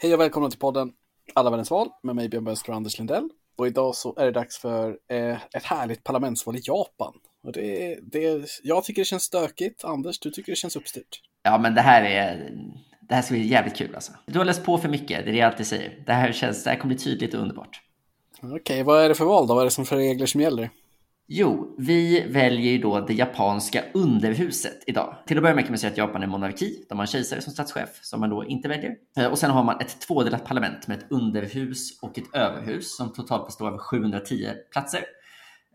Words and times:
Hej 0.00 0.14
och 0.14 0.20
välkomna 0.20 0.50
till 0.50 0.58
podden 0.58 0.92
Alla 1.34 1.50
världens 1.50 1.70
val 1.70 1.88
med 2.02 2.16
mig 2.16 2.28
Björn 2.28 2.44
Bönster 2.44 2.70
och 2.70 2.76
Anders 2.76 2.98
Lindell. 2.98 3.28
Och 3.56 3.66
idag 3.66 3.94
så 3.94 4.14
är 4.16 4.24
det 4.24 4.30
dags 4.30 4.58
för 4.58 4.98
eh, 5.08 5.36
ett 5.54 5.64
härligt 5.64 6.04
parlamentsval 6.04 6.56
i 6.56 6.60
Japan. 6.62 7.14
Och 7.42 7.52
det, 7.52 7.98
det, 8.02 8.48
jag 8.62 8.84
tycker 8.84 9.00
det 9.00 9.06
känns 9.06 9.22
stökigt. 9.22 9.84
Anders, 9.84 10.18
du 10.18 10.30
tycker 10.30 10.52
det 10.52 10.56
känns 10.56 10.76
uppstyrt. 10.76 11.22
Ja, 11.42 11.58
men 11.58 11.74
det 11.74 11.80
här 11.80 12.02
är... 12.02 12.50
Det 13.00 13.14
här 13.14 13.22
ska 13.22 13.34
bli 13.34 13.46
jävligt 13.46 13.76
kul 13.76 13.94
alltså. 13.94 14.12
Du 14.26 14.38
har 14.38 14.44
läst 14.44 14.64
på 14.64 14.78
för 14.78 14.88
mycket, 14.88 15.24
det 15.24 15.30
är 15.30 15.32
det 15.32 15.38
jag 15.38 15.50
alltid 15.50 15.66
säger. 15.66 16.02
Det 16.06 16.12
här, 16.12 16.32
känns, 16.32 16.64
det 16.64 16.70
här 16.70 16.76
kommer 16.76 16.94
bli 16.94 17.04
tydligt 17.04 17.34
och 17.34 17.40
underbart. 17.40 17.80
Okej, 18.38 18.54
okay, 18.54 18.82
vad 18.82 19.02
är 19.02 19.08
det 19.08 19.14
för 19.14 19.24
val 19.24 19.46
då? 19.46 19.54
Vad 19.54 19.60
är 19.62 19.64
det 19.64 19.70
som 19.70 19.86
för 19.86 19.96
regler 19.96 20.26
som 20.26 20.40
gäller? 20.40 20.70
Jo, 21.30 21.74
vi 21.78 22.26
väljer 22.28 22.72
ju 22.72 22.78
då 22.78 23.00
det 23.00 23.14
japanska 23.14 23.84
underhuset 23.94 24.84
idag. 24.86 25.16
Till 25.26 25.36
att 25.36 25.42
börja 25.42 25.54
med 25.54 25.64
kan 25.64 25.72
man 25.72 25.78
säga 25.78 25.90
att 25.90 25.98
Japan 25.98 26.22
är 26.22 26.26
monarki. 26.26 26.84
De 26.88 26.98
har 26.98 27.02
en 27.02 27.06
kejsare 27.06 27.40
som 27.40 27.52
statschef 27.52 27.88
som 28.02 28.20
man 28.20 28.30
då 28.30 28.44
inte 28.44 28.68
väljer. 28.68 28.94
Eh, 29.18 29.26
och 29.26 29.38
sen 29.38 29.50
har 29.50 29.64
man 29.64 29.80
ett 29.80 30.00
tvådelat 30.00 30.44
parlament 30.44 30.86
med 30.86 30.98
ett 30.98 31.06
underhus 31.10 32.02
och 32.02 32.18
ett 32.18 32.34
överhus 32.34 32.96
som 32.96 33.12
totalt 33.12 33.46
består 33.46 33.68
av 33.68 33.78
710 33.78 34.48
platser. 34.72 35.04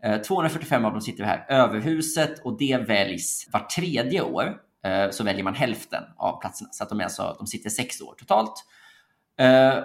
Eh, 0.04 0.16
245 0.20 0.84
av 0.84 0.92
dem 0.92 1.00
sitter 1.00 1.24
här. 1.24 1.46
Överhuset 1.48 2.44
och 2.44 2.58
det 2.58 2.76
väljs 2.76 3.48
var 3.52 3.60
tredje 3.60 4.22
år. 4.22 4.56
Eh, 4.84 5.10
så 5.10 5.24
väljer 5.24 5.44
man 5.44 5.54
hälften 5.54 6.02
av 6.16 6.40
platserna. 6.40 6.68
Så 6.72 6.82
att 6.82 6.88
de, 6.88 7.00
är 7.00 7.04
alltså, 7.04 7.36
de 7.38 7.46
sitter 7.46 7.70
sex 7.70 8.00
år 8.00 8.14
totalt. 8.18 8.64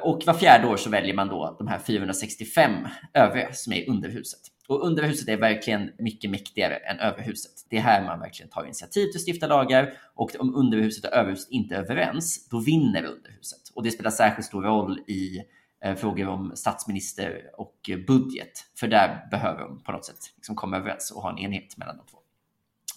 Och 0.02 0.24
var 0.26 0.34
fjärde 0.34 0.68
år 0.68 0.78
så 0.78 0.90
väljer 0.90 1.16
man 1.16 1.28
då 1.28 1.56
de 1.58 1.68
här 1.68 1.80
465 1.80 2.72
övriga 3.14 3.54
som 3.54 3.74
är 3.74 3.90
underhuset. 3.90 4.42
Och 4.70 4.86
underhuset 4.86 5.30
är 5.30 5.38
verkligen 5.38 5.92
mycket 5.98 6.32
mäktigare 6.32 6.76
än 6.76 7.00
överhuset. 7.00 7.52
Det 7.70 7.78
är 7.78 7.82
här 7.82 8.06
man 8.06 8.20
verkligen 8.20 8.50
tar 8.50 8.64
initiativ 8.64 9.06
till 9.06 9.20
att 9.20 9.28
stifta 9.28 9.48
lagar 9.48 9.94
och 10.16 10.32
om 10.40 10.56
underhuset 10.56 11.06
och 11.06 11.14
överhuset 11.14 11.52
inte 11.52 11.76
är 11.76 11.80
överens, 11.80 12.48
då 12.50 12.60
vinner 12.60 13.04
underhuset. 13.04 13.60
Och 13.76 13.84
det 13.84 13.92
spelar 13.92 14.12
särskilt 14.12 14.48
stor 14.48 14.64
roll 14.64 15.00
i 15.08 15.42
eh, 15.84 15.96
frågor 15.96 16.28
om 16.28 16.52
statsminister 16.56 17.42
och 17.58 17.90
budget, 18.08 18.52
för 18.80 18.88
där 18.88 19.28
behöver 19.32 19.62
de 19.62 19.84
på 19.84 19.92
något 19.92 20.06
sätt 20.06 20.20
liksom 20.36 20.56
komma 20.56 20.78
överens 20.78 21.12
och 21.12 21.22
ha 21.22 21.30
en 21.30 21.38
enhet 21.38 21.78
mellan 21.78 21.98
de 21.98 22.06
två. 22.06 22.18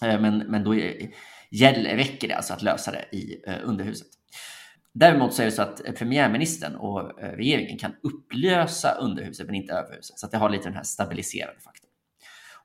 Eh, 0.07 0.21
men, 0.21 0.37
men 0.37 0.63
då 0.63 0.75
är, 0.75 1.09
gäller, 1.49 1.95
räcker 1.95 2.27
det 2.27 2.35
alltså 2.35 2.53
att 2.53 2.61
lösa 2.61 2.91
det 2.91 3.17
i 3.17 3.43
eh, 3.47 3.55
underhuset. 3.63 4.07
Däremot 4.93 5.33
så 5.33 5.41
är 5.41 5.45
det 5.45 5.51
så 5.51 5.61
att 5.61 5.81
premiärministern 5.97 6.75
och 6.75 7.21
eh, 7.21 7.29
regeringen 7.31 7.77
kan 7.77 7.95
upplösa 8.03 8.91
underhuset 8.91 9.45
men 9.45 9.55
inte 9.55 9.73
överhuset. 9.73 10.19
Så 10.19 10.25
att 10.25 10.31
det 10.31 10.37
har 10.37 10.49
lite 10.49 10.63
den 10.63 10.75
här 10.75 10.83
stabiliserande 10.83 11.59
faktorn. 11.59 11.89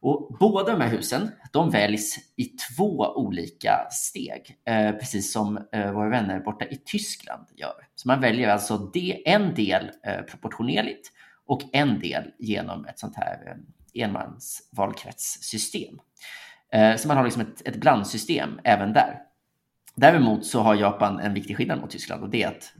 Och 0.00 0.36
båda 0.40 0.72
de 0.72 0.80
här 0.80 0.88
husen, 0.88 1.30
de 1.52 1.70
väljs 1.70 2.16
i 2.36 2.44
två 2.44 3.12
olika 3.16 3.88
steg, 3.90 4.56
eh, 4.64 4.92
precis 4.92 5.32
som 5.32 5.58
eh, 5.72 5.92
våra 5.92 6.08
vänner 6.08 6.40
borta 6.40 6.64
i 6.64 6.76
Tyskland 6.76 7.46
gör. 7.56 7.86
Så 7.94 8.08
man 8.08 8.20
väljer 8.20 8.48
alltså 8.48 8.78
de, 8.78 9.22
en 9.26 9.54
del 9.54 9.90
eh, 10.06 10.20
proportionerligt 10.20 11.12
och 11.46 11.62
en 11.72 12.00
del 12.00 12.30
genom 12.38 12.86
ett 12.86 12.98
sånt 12.98 13.16
här 13.16 13.46
eh, 13.46 14.04
enmansvalkretssystem. 14.04 15.98
Eh, 16.72 16.96
så 16.96 17.08
man 17.08 17.16
har 17.16 17.24
liksom 17.24 17.42
ett, 17.42 17.68
ett 17.68 17.76
blandsystem 17.76 18.60
även 18.64 18.92
där. 18.92 19.27
Däremot 20.00 20.46
så 20.46 20.60
har 20.60 20.74
Japan 20.74 21.20
en 21.20 21.34
viktig 21.34 21.56
skillnad 21.56 21.80
mot 21.80 21.90
Tyskland 21.90 22.22
och 22.22 22.30
det 22.30 22.42
är 22.42 22.48
att 22.48 22.72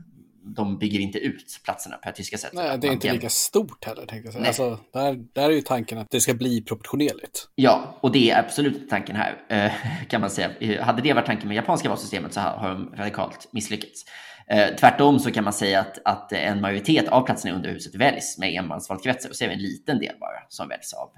de 0.55 0.77
bygger 0.77 0.99
inte 0.99 1.19
ut 1.19 1.61
platserna 1.63 1.97
på 1.97 2.11
tyska 2.11 2.37
sätt. 2.37 2.51
Nej, 2.53 2.77
det 2.77 2.87
är 2.87 2.91
inte 2.91 3.13
lika 3.13 3.29
stort 3.29 3.85
heller. 3.85 4.05
Tänkte 4.05 4.27
jag 4.27 4.33
säga. 4.33 4.47
Alltså, 4.47 4.79
där, 4.93 5.25
där 5.33 5.49
är 5.49 5.53
ju 5.53 5.61
tanken 5.61 5.97
att 5.97 6.07
det 6.11 6.21
ska 6.21 6.33
bli 6.33 6.61
proportionerligt. 6.61 7.47
Ja, 7.55 7.97
och 8.01 8.11
det 8.11 8.31
är 8.31 8.39
absolut 8.39 8.89
tanken 8.89 9.15
här, 9.15 9.37
eh, 9.49 9.71
kan 10.07 10.21
man 10.21 10.29
säga. 10.29 10.83
Hade 10.83 11.01
det 11.01 11.13
varit 11.13 11.25
tanken 11.25 11.47
med 11.47 11.55
japanska 11.55 11.89
valsystemet 11.89 12.33
så 12.33 12.39
har 12.39 12.69
de 12.69 12.95
radikalt 12.95 13.49
misslyckats. 13.51 14.05
Eh, 14.47 14.75
tvärtom 14.75 15.19
så 15.19 15.31
kan 15.31 15.43
man 15.43 15.53
säga 15.53 15.79
att, 15.79 15.99
att 16.05 16.31
en 16.31 16.61
majoritet 16.61 17.07
av 17.07 17.21
platserna 17.21 17.53
i 17.53 17.55
underhuset 17.55 17.95
väljs 17.95 18.37
med 18.37 18.53
enmansvalkretsar 18.53 19.29
och 19.29 19.35
så 19.35 19.43
är 19.43 19.47
det 19.47 19.53
en 19.53 19.61
liten 19.61 19.99
del 19.99 20.15
bara 20.19 20.39
som 20.49 20.67
väljs 20.67 20.93
av 20.93 21.09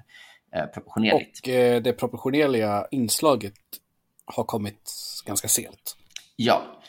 eh, 0.56 0.66
proportionerligt. 0.66 1.40
Och 1.40 1.82
det 1.82 1.92
proportionerliga 1.98 2.86
inslaget 2.90 3.54
har 4.24 4.44
kommit 4.44 4.90
ganska 5.26 5.48
sent. 5.48 5.96
Ja, 6.36 6.82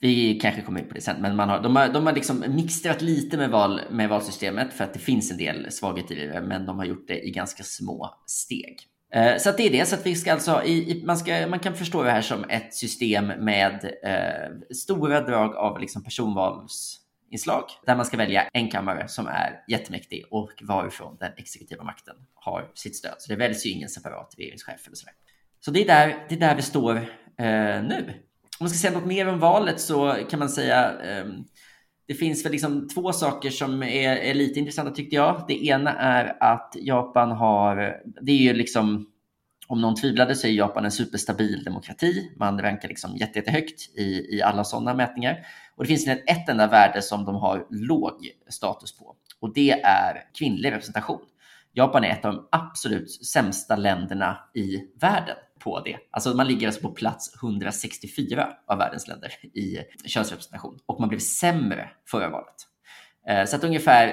vi 0.00 0.38
kanske 0.40 0.62
kommer 0.62 0.80
in 0.80 0.88
på 0.88 0.94
det 0.94 1.00
sen, 1.00 1.22
men 1.22 1.36
man 1.36 1.48
har, 1.48 1.62
de, 1.62 1.76
har, 1.76 1.88
de 1.88 2.06
har 2.06 2.12
liksom 2.12 2.44
mixtrat 2.48 3.02
lite 3.02 3.36
med, 3.36 3.50
val, 3.50 3.80
med 3.90 4.08
valsystemet 4.08 4.72
för 4.72 4.84
att 4.84 4.92
det 4.92 4.98
finns 4.98 5.30
en 5.30 5.36
del 5.36 5.72
svagheter 5.72 6.16
i 6.16 6.26
det, 6.26 6.40
men 6.40 6.66
de 6.66 6.78
har 6.78 6.84
gjort 6.84 7.08
det 7.08 7.26
i 7.26 7.30
ganska 7.30 7.62
små 7.62 8.14
steg. 8.26 8.78
Eh, 9.14 9.36
så 9.36 9.52
det 9.52 9.62
är 9.62 9.70
det, 9.70 9.86
så 9.86 9.94
att 9.94 10.06
vi 10.06 10.14
ska 10.14 10.32
alltså, 10.32 10.62
i, 10.64 10.90
i, 10.90 11.04
man, 11.04 11.18
ska, 11.18 11.46
man 11.46 11.58
kan 11.58 11.74
förstå 11.74 12.02
det 12.02 12.10
här 12.10 12.22
som 12.22 12.44
ett 12.44 12.74
system 12.74 13.26
med 13.26 13.84
eh, 14.04 14.74
stora 14.74 15.20
drag 15.20 15.56
av 15.56 15.80
liksom 15.80 16.04
personvalsinslag 16.04 17.64
där 17.86 17.96
man 17.96 18.06
ska 18.06 18.16
välja 18.16 18.48
en 18.52 18.70
kammare 18.70 19.08
som 19.08 19.26
är 19.26 19.64
jättemäktig 19.68 20.24
och 20.30 20.52
varifrån 20.62 21.16
den 21.20 21.32
exekutiva 21.36 21.84
makten 21.84 22.14
har 22.34 22.70
sitt 22.74 22.96
stöd. 22.96 23.14
Så 23.18 23.32
det 23.32 23.36
väljs 23.36 23.66
ju 23.66 23.70
ingen 23.70 23.88
separat 23.88 24.34
regeringschef 24.38 24.86
eller 24.86 24.96
sådär. 24.96 25.14
Så 25.60 25.70
det 25.70 25.82
är 25.82 25.86
där, 25.86 26.26
det 26.28 26.34
är 26.34 26.40
där 26.40 26.56
vi 26.56 26.62
står 26.62 26.96
eh, 27.38 27.82
nu. 27.82 28.27
Om 28.60 28.64
man 28.64 28.70
ska 28.70 28.78
säga 28.78 28.98
något 28.98 29.08
mer 29.08 29.28
om 29.28 29.38
valet 29.38 29.80
så 29.80 30.16
kan 30.30 30.38
man 30.38 30.48
säga 30.48 31.00
eh, 31.00 31.26
det 32.08 32.14
finns 32.14 32.44
väl 32.44 32.52
liksom 32.52 32.88
två 32.88 33.12
saker 33.12 33.50
som 33.50 33.82
är, 33.82 34.16
är, 34.16 34.34
lite 34.34 34.58
intressanta 34.58 34.92
tyckte 34.92 35.16
jag. 35.16 35.44
Det 35.48 35.66
ena 35.66 35.94
är 35.98 36.36
att 36.40 36.76
Japan 36.80 37.30
har, 37.30 37.96
det 38.22 38.32
är 38.32 38.36
ju 38.36 38.52
liksom, 38.52 39.06
om 39.66 39.80
någon 39.80 39.94
tvivlade 39.94 40.34
så 40.34 40.46
är 40.46 40.50
Japan 40.50 40.84
en 40.84 40.90
superstabil 40.90 41.64
demokrati. 41.64 42.32
Man 42.36 42.60
rankar 42.60 42.88
liksom 42.88 43.16
jätte, 43.16 43.38
jättehögt 43.38 43.98
i, 43.98 44.36
i 44.36 44.42
alla 44.42 44.64
sådana 44.64 44.94
mätningar. 44.94 45.46
Och 45.76 45.84
det 45.84 45.88
finns 45.88 46.08
ett 46.08 46.48
enda 46.48 46.66
värde 46.66 47.02
som 47.02 47.24
de 47.24 47.34
har 47.34 47.66
låg 47.70 48.28
status 48.48 48.98
på 48.98 49.14
och 49.40 49.54
det 49.54 49.72
är 49.82 50.24
kvinnlig 50.38 50.72
representation. 50.72 51.20
Japan 51.72 52.04
är 52.04 52.10
ett 52.10 52.24
av 52.24 52.34
de 52.34 52.48
absolut 52.52 53.10
sämsta 53.10 53.76
länderna 53.76 54.38
i 54.54 54.80
världen 55.00 55.36
på 55.68 55.80
det. 55.80 55.98
Alltså 56.10 56.34
man 56.34 56.46
ligger 56.46 56.66
alltså 56.66 56.82
på 56.82 56.90
plats 56.90 57.34
164 57.42 58.48
av 58.66 58.78
världens 58.78 59.08
länder 59.08 59.32
i 59.42 59.78
könsrepresentation 60.04 60.78
och 60.86 61.00
man 61.00 61.08
blev 61.08 61.18
sämre 61.18 61.90
förra 62.06 62.30
valet. 62.30 62.54
Eh, 63.28 63.44
så 63.44 63.56
att 63.56 63.64
ungefär 63.64 64.06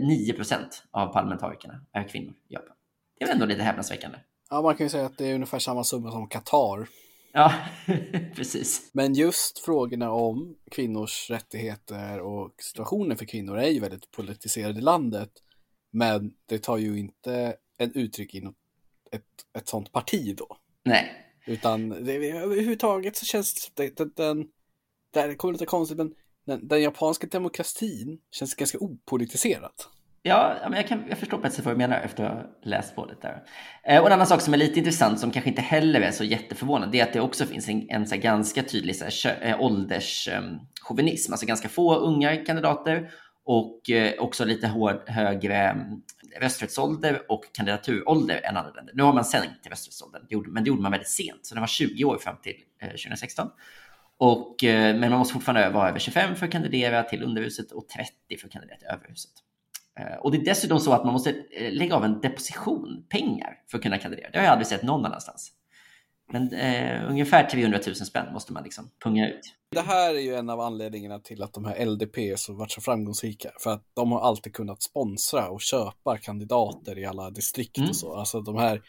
9 0.00 0.32
eh, 0.32 0.36
procent 0.36 0.82
av 0.90 1.12
parlamentarikerna 1.12 1.80
är 1.92 2.08
kvinnor 2.08 2.34
i 2.48 2.54
Japan. 2.54 2.76
Det 3.18 3.24
är 3.24 3.32
ändå 3.32 3.46
lite 3.46 3.62
häpnadsväckande. 3.62 4.18
Ja, 4.50 4.62
man 4.62 4.76
kan 4.76 4.86
ju 4.86 4.90
säga 4.90 5.06
att 5.06 5.18
det 5.18 5.26
är 5.26 5.34
ungefär 5.34 5.58
samma 5.58 5.84
summa 5.84 6.10
som 6.10 6.28
Qatar. 6.28 6.88
Ja, 7.32 7.52
precis. 8.34 8.90
Men 8.92 9.14
just 9.14 9.58
frågorna 9.58 10.10
om 10.10 10.56
kvinnors 10.70 11.30
rättigheter 11.30 12.20
och 12.20 12.54
situationen 12.58 13.16
för 13.16 13.24
kvinnor 13.24 13.58
är 13.58 13.68
ju 13.68 13.80
väldigt 13.80 14.10
politiserade 14.10 14.78
i 14.78 14.82
landet. 14.82 15.30
Men 15.90 16.32
det 16.46 16.58
tar 16.58 16.76
ju 16.76 16.98
inte 16.98 17.56
en 17.78 17.92
uttryck 17.92 18.34
i 18.34 18.40
något, 18.40 18.56
ett, 19.12 19.58
ett 19.58 19.68
sånt 19.68 19.92
parti 19.92 20.36
då. 20.36 20.56
Nej. 20.86 21.12
Utan 21.46 21.88
det, 21.88 22.30
överhuvudtaget 22.30 23.16
så 23.16 23.26
känns 23.26 23.70
det, 23.74 23.96
den, 23.96 24.12
den, 24.16 24.46
det 25.12 25.20
här 25.20 25.34
kommer 25.34 25.52
lite 25.52 25.66
konstigt, 25.66 25.98
men 25.98 26.12
den, 26.46 26.68
den, 26.68 26.82
japanska 26.82 27.26
demokratin 27.26 28.18
känns 28.30 28.54
ganska 28.54 28.78
opolitiserat. 28.78 29.88
Ja, 30.22 30.56
men 30.62 30.72
jag, 30.72 30.88
kan, 30.88 31.04
jag 31.08 31.18
förstår 31.18 31.48
sätt 31.48 31.64
vad 31.64 31.74
du 31.74 31.78
menar 31.78 32.00
efter 32.00 32.24
att 32.24 32.32
ha 32.32 32.42
läst 32.62 32.96
på 32.96 33.06
det 33.06 33.16
där. 33.22 33.42
Eh, 33.84 34.00
och 34.00 34.06
en 34.06 34.12
annan 34.12 34.26
sak 34.26 34.40
som 34.40 34.54
är 34.54 34.58
lite 34.58 34.78
intressant, 34.78 35.20
som 35.20 35.30
kanske 35.30 35.50
inte 35.50 35.62
heller 35.62 36.00
är 36.00 36.10
så 36.10 36.24
jätteförvånande, 36.24 36.92
det 36.92 37.00
är 37.00 37.06
att 37.06 37.12
det 37.12 37.20
också 37.20 37.44
finns 37.44 37.68
en, 37.68 37.86
en 37.90 38.06
så 38.06 38.16
ganska 38.16 38.62
tydlig 38.62 38.96
så 38.96 39.04
här, 39.04 39.48
äh, 39.48 39.60
ålderschauvinism, 39.60 41.32
alltså 41.32 41.46
ganska 41.46 41.68
få 41.68 41.94
unga 41.94 42.36
kandidater 42.36 43.10
och 43.44 43.90
eh, 43.90 44.12
också 44.18 44.44
lite 44.44 44.66
hård, 44.66 45.02
högre 45.06 45.56
mm, 45.56 46.02
rösträttsålder 46.40 47.22
och 47.28 47.44
kandidaturålder 47.52 48.40
än 48.44 48.56
andra 48.56 48.72
länder. 48.72 48.94
Nu 48.96 49.02
har 49.02 49.12
man 49.12 49.24
sänkt 49.24 49.66
rösträttsåldern, 49.66 50.22
men 50.46 50.64
det 50.64 50.68
gjorde 50.68 50.82
man 50.82 50.92
väldigt 50.92 51.08
sent, 51.08 51.46
så 51.46 51.54
den 51.54 51.62
var 51.62 51.68
20 51.68 52.04
år 52.04 52.18
fram 52.18 52.36
till 52.42 52.56
eh, 52.82 52.88
2016. 52.88 53.48
Och, 54.18 54.64
eh, 54.64 54.96
men 54.96 55.10
man 55.10 55.18
måste 55.18 55.34
fortfarande 55.34 55.70
vara 55.70 55.88
över 55.88 55.98
25 55.98 56.36
för 56.36 56.46
att 56.46 56.52
kandidera 56.52 57.02
till 57.02 57.22
underhuset 57.22 57.72
och 57.72 57.88
30 57.88 58.12
för 58.40 58.46
att 58.46 58.52
kandidera 58.52 58.78
till 58.78 58.88
överhuset. 58.88 59.32
Eh, 60.00 60.16
och 60.16 60.32
det 60.32 60.38
är 60.38 60.44
dessutom 60.44 60.80
så 60.80 60.92
att 60.92 61.04
man 61.04 61.12
måste 61.12 61.34
lägga 61.70 61.94
av 61.94 62.04
en 62.04 62.20
deposition, 62.20 63.06
pengar, 63.08 63.58
för 63.70 63.78
att 63.78 63.82
kunna 63.82 63.98
kandidera. 63.98 64.30
Det 64.30 64.38
har 64.38 64.44
jag 64.44 64.52
aldrig 64.52 64.66
sett 64.66 64.82
någon 64.82 65.06
annanstans. 65.06 65.52
Men 66.32 66.52
eh, 66.52 67.10
ungefär 67.10 67.44
300 67.44 67.80
000 67.86 67.96
spänn 67.96 68.32
måste 68.32 68.52
man 68.52 68.62
liksom 68.62 68.90
punga 69.04 69.28
ut. 69.28 69.54
Det 69.70 69.80
här 69.80 70.14
är 70.14 70.20
ju 70.20 70.34
en 70.34 70.50
av 70.50 70.60
anledningarna 70.60 71.18
till 71.18 71.42
att 71.42 71.52
de 71.52 71.64
här 71.64 71.86
LDP 71.86 72.16
har 72.16 72.54
varit 72.54 72.70
så 72.70 72.80
framgångsrika. 72.80 73.50
För 73.60 73.70
att 73.70 73.84
de 73.94 74.12
har 74.12 74.20
alltid 74.20 74.54
kunnat 74.54 74.82
sponsra 74.82 75.48
och 75.48 75.60
köpa 75.60 76.18
kandidater 76.18 76.98
i 76.98 77.04
alla 77.04 77.30
distrikt 77.30 77.78
mm. 77.78 77.90
och 77.90 77.96
så. 77.96 78.14
Alltså 78.14 78.40
de 78.40 78.56
här, 78.56 78.82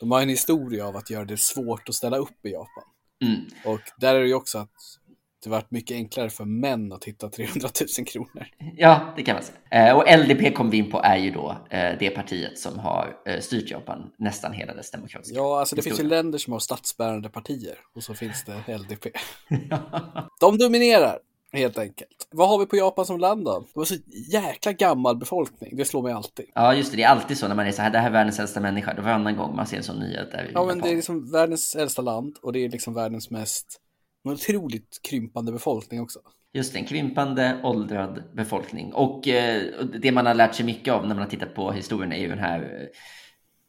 de 0.00 0.10
har 0.10 0.22
en 0.22 0.28
historia 0.28 0.86
av 0.86 0.96
att 0.96 1.10
göra 1.10 1.24
det 1.24 1.40
svårt 1.40 1.88
att 1.88 1.94
ställa 1.94 2.16
upp 2.16 2.46
i 2.46 2.50
Japan. 2.50 2.84
Mm. 3.24 3.40
Och 3.64 3.80
där 3.98 4.14
är 4.14 4.20
det 4.20 4.26
ju 4.26 4.34
också 4.34 4.58
att 4.58 4.99
det 5.44 5.50
varit 5.50 5.70
mycket 5.70 5.94
enklare 5.94 6.30
för 6.30 6.44
män 6.44 6.92
att 6.92 7.04
hitta 7.04 7.28
300 7.28 7.68
000 7.98 8.06
kronor. 8.06 8.46
Ja, 8.76 9.14
det 9.16 9.22
kan 9.22 9.34
man 9.34 9.42
säga. 9.42 9.88
Eh, 9.88 9.96
och 9.96 10.04
LDP 10.18 10.54
kom 10.54 10.70
vi 10.70 10.76
in 10.76 10.90
på 10.90 11.00
är 11.02 11.16
ju 11.16 11.30
då 11.30 11.56
eh, 11.70 11.98
det 11.98 12.10
partiet 12.10 12.58
som 12.58 12.78
har 12.78 13.16
eh, 13.26 13.40
styrt 13.40 13.70
Japan 13.70 14.10
nästan 14.18 14.52
hela 14.52 14.74
dess 14.74 14.90
demokratiska 14.90 15.36
Ja, 15.36 15.60
alltså 15.60 15.76
det 15.76 15.78
historia. 15.80 15.96
finns 15.96 16.06
ju 16.06 16.16
länder 16.16 16.38
som 16.38 16.52
har 16.52 16.60
statsbärande 16.60 17.28
partier 17.28 17.74
och 17.94 18.02
så 18.02 18.14
finns 18.14 18.44
det 18.44 18.78
LDP. 18.78 19.06
De 20.40 20.58
dominerar. 20.58 21.18
Helt 21.52 21.78
enkelt. 21.78 22.28
Vad 22.30 22.48
har 22.48 22.58
vi 22.58 22.66
på 22.66 22.76
Japan 22.76 23.06
som 23.06 23.18
land 23.18 23.44
då? 23.44 23.60
Det 23.60 23.66
var 23.78 23.84
så 23.84 23.94
jäkla 24.32 24.72
gammal 24.72 25.16
befolkning. 25.16 25.76
Det 25.76 25.84
slår 25.84 26.02
mig 26.02 26.12
alltid. 26.12 26.46
Ja, 26.54 26.74
just 26.74 26.90
det. 26.90 26.96
Det 26.96 27.02
är 27.02 27.08
alltid 27.08 27.38
så 27.38 27.48
när 27.48 27.54
man 27.54 27.66
är 27.66 27.72
så 27.72 27.82
här, 27.82 27.90
det 27.90 27.98
här 27.98 28.06
är 28.06 28.12
världens 28.12 28.38
äldsta 28.40 28.60
människa. 28.60 28.94
Det 28.94 29.00
var 29.02 29.08
varannan 29.08 29.36
gång 29.36 29.56
man 29.56 29.66
ser 29.66 29.76
en 29.76 29.82
sån 29.82 29.96
nyhet 29.98 30.30
där 30.30 30.50
Ja, 30.54 30.60
men 30.64 30.76
Japan. 30.76 30.80
det 30.80 30.88
är 30.90 30.96
liksom 30.96 31.30
världens 31.32 31.76
äldsta 31.76 32.02
land 32.02 32.36
och 32.42 32.52
det 32.52 32.64
är 32.64 32.68
liksom 32.68 32.94
världens 32.94 33.30
mest 33.30 33.80
en 34.24 34.30
otroligt 34.30 35.00
krympande 35.02 35.52
befolkning 35.52 36.00
också. 36.00 36.20
Just 36.52 36.76
en 36.76 36.84
krympande 36.84 37.60
åldrad 37.62 38.22
befolkning. 38.34 38.92
Och 38.92 39.28
eh, 39.28 39.62
och 39.78 39.86
det 39.86 40.12
man 40.12 40.26
har 40.26 40.34
lärt 40.34 40.54
sig 40.54 40.66
mycket 40.66 40.94
av 40.94 41.02
när 41.02 41.14
man 41.14 41.18
har 41.22 41.30
tittat 41.30 41.54
på 41.54 41.72
historien 41.72 42.12
är 42.12 42.18
ju 42.18 42.28
den 42.28 42.38
här 42.38 42.62
eh, 42.62 42.88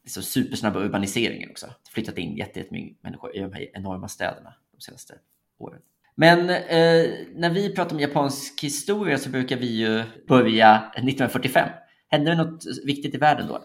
så 0.06 0.22
supersnabba 0.22 0.80
urbaniseringen 0.80 1.50
också. 1.50 1.66
Flyttat 1.90 2.18
in 2.18 2.36
jätte- 2.36 2.58
jättemycket 2.58 3.02
människor 3.02 3.36
i 3.36 3.40
de 3.40 3.52
här 3.52 3.68
enorma 3.76 4.08
städerna 4.08 4.54
de 4.72 4.80
senaste 4.80 5.14
åren. 5.58 5.80
Men 6.14 6.50
eh, 6.50 7.10
när 7.34 7.50
vi 7.50 7.74
pratar 7.74 7.96
om 7.96 8.00
japansk 8.00 8.62
historia 8.64 9.18
så 9.18 9.30
brukar 9.30 9.56
vi 9.56 9.66
ju 9.66 10.02
börja 10.28 10.76
1945. 10.94 11.68
Hände 12.08 12.30
det 12.30 12.36
något 12.36 12.64
viktigt 12.84 13.14
i 13.14 13.18
världen 13.18 13.48
då? 13.48 13.64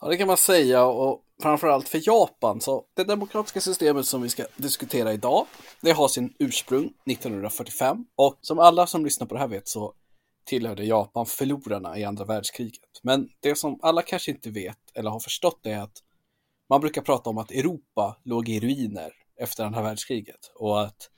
Ja, 0.00 0.08
det 0.08 0.16
kan 0.16 0.26
man 0.26 0.36
säga 0.36 0.84
och 0.84 1.22
framförallt 1.42 1.88
för 1.88 2.08
Japan. 2.08 2.60
Så 2.60 2.84
det 2.94 3.04
demokratiska 3.04 3.60
systemet 3.60 4.06
som 4.06 4.22
vi 4.22 4.28
ska 4.28 4.46
diskutera 4.56 5.12
idag, 5.12 5.46
det 5.80 5.92
har 5.92 6.08
sin 6.08 6.34
ursprung 6.38 6.92
1945 7.10 8.04
och 8.16 8.38
som 8.40 8.58
alla 8.58 8.86
som 8.86 9.04
lyssnar 9.04 9.26
på 9.26 9.34
det 9.34 9.40
här 9.40 9.48
vet 9.48 9.68
så 9.68 9.94
tillhörde 10.46 10.84
Japan 10.84 11.26
förlorarna 11.26 11.98
i 11.98 12.04
andra 12.04 12.24
världskriget. 12.24 13.00
Men 13.02 13.28
det 13.40 13.58
som 13.58 13.78
alla 13.82 14.02
kanske 14.02 14.30
inte 14.30 14.50
vet 14.50 14.78
eller 14.94 15.10
har 15.10 15.20
förstått 15.20 15.66
är 15.66 15.78
att 15.78 16.02
man 16.68 16.80
brukar 16.80 17.02
prata 17.02 17.30
om 17.30 17.38
att 17.38 17.50
Europa 17.50 18.16
låg 18.24 18.48
i 18.48 18.60
ruiner 18.60 19.12
efter 19.40 19.64
andra 19.64 19.82
världskriget 19.82 20.52
och 20.54 20.82
att 20.82 21.10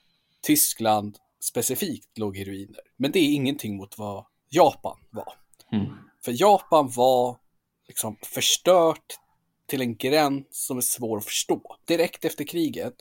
Tyskland 0.42 1.18
specifikt 1.40 2.18
låg 2.18 2.36
i 2.36 2.44
ruiner. 2.44 2.80
Men 2.96 3.12
det 3.12 3.18
är 3.18 3.34
ingenting 3.34 3.76
mot 3.76 3.98
vad 3.98 4.24
Japan 4.50 4.96
var. 5.10 5.32
Mm. 5.72 5.86
För 6.24 6.40
Japan 6.40 6.88
var 6.96 7.36
liksom 7.88 8.16
förstört 8.22 9.18
till 9.68 9.80
en 9.80 9.96
gräns 9.96 10.46
som 10.50 10.76
är 10.76 10.80
svår 10.80 11.18
att 11.18 11.24
förstå. 11.24 11.76
Direkt 11.84 12.24
efter 12.24 12.44
kriget 12.44 12.94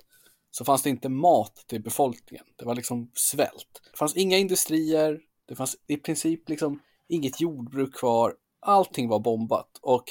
så 0.52 0.66
fanns 0.66 0.84
det 0.84 0.90
inte 0.90 1.10
mat 1.10 1.66
till 1.68 1.82
befolkningen. 1.82 2.46
Det 2.56 2.66
var 2.66 2.76
liksom 2.76 3.12
svält. 3.14 3.82
Det 3.92 3.98
fanns 3.98 4.16
inga 4.16 4.38
industrier, 4.38 5.20
det 5.48 5.56
fanns 5.56 5.76
i 5.88 5.98
princip 5.98 6.50
liksom 6.50 6.82
inget 7.08 7.42
jordbruk 7.42 7.96
kvar. 7.96 8.34
Allting 8.60 9.10
var 9.10 9.20
bombat 9.20 9.80
och 9.82 10.04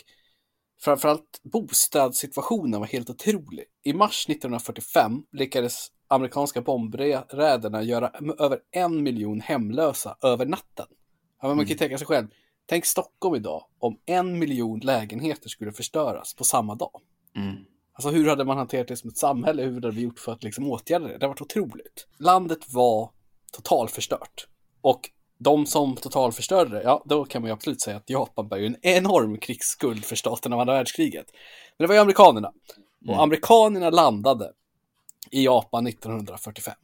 framförallt 0.80 1.40
bostadssituationen 1.42 2.80
var 2.80 2.86
helt 2.86 3.10
otrolig. 3.10 3.64
I 3.82 3.92
mars 3.92 4.26
1945 4.28 5.22
lyckades 5.32 5.88
amerikanska 6.08 6.60
bombräderna 6.60 7.82
göra 7.82 8.12
över 8.38 8.58
en 8.70 9.02
miljon 9.02 9.40
hemlösa 9.40 10.16
över 10.22 10.46
natten. 10.46 10.86
Ja, 11.42 11.48
man 11.48 11.58
kan 11.58 11.66
ju 11.66 11.74
tänka 11.74 11.98
sig 11.98 12.06
själv, 12.06 12.28
tänk 12.66 12.84
Stockholm 12.86 13.34
idag 13.34 13.64
om 13.78 13.98
en 14.06 14.38
miljon 14.38 14.80
lägenheter 14.80 15.48
skulle 15.48 15.72
förstöras 15.72 16.34
på 16.34 16.44
samma 16.44 16.74
dag. 16.74 17.00
Mm. 17.36 17.56
Alltså 17.92 18.10
hur 18.10 18.28
hade 18.28 18.44
man 18.44 18.56
hanterat 18.56 18.88
det 18.88 18.96
som 18.96 19.10
ett 19.10 19.16
samhälle? 19.16 19.62
Hur 19.62 19.74
hade 19.74 19.90
vi 19.90 20.00
gjort 20.00 20.18
för 20.18 20.32
att 20.32 20.44
liksom 20.44 20.70
åtgärda 20.70 21.06
det? 21.08 21.18
Det 21.18 21.26
har 21.26 21.28
varit 21.28 21.40
otroligt. 21.40 22.06
Landet 22.18 22.72
var 22.72 23.10
totalförstört. 23.52 24.46
Och 24.80 25.10
de 25.38 25.66
som 25.66 25.96
totalförstörde 25.96 26.70
det, 26.70 26.82
ja 26.82 27.02
då 27.06 27.24
kan 27.24 27.42
man 27.42 27.48
ju 27.48 27.52
absolut 27.52 27.80
säga 27.80 27.96
att 27.96 28.10
Japan 28.10 28.48
bär 28.48 28.56
ju 28.56 28.66
en 28.66 28.76
enorm 28.82 29.38
krigsskuld 29.38 30.04
för 30.04 30.16
staten 30.16 30.52
av 30.52 30.60
andra 30.60 30.74
världskriget. 30.74 31.26
Men 31.76 31.84
det 31.84 31.86
var 31.88 31.94
ju 31.94 32.00
amerikanerna. 32.00 32.48
Och 32.48 33.08
Mm. 33.08 33.20
amerikanerna 33.20 33.90
landade 33.90 34.52
i 35.30 35.44
Japan 35.44 35.86
1945. 35.86 36.74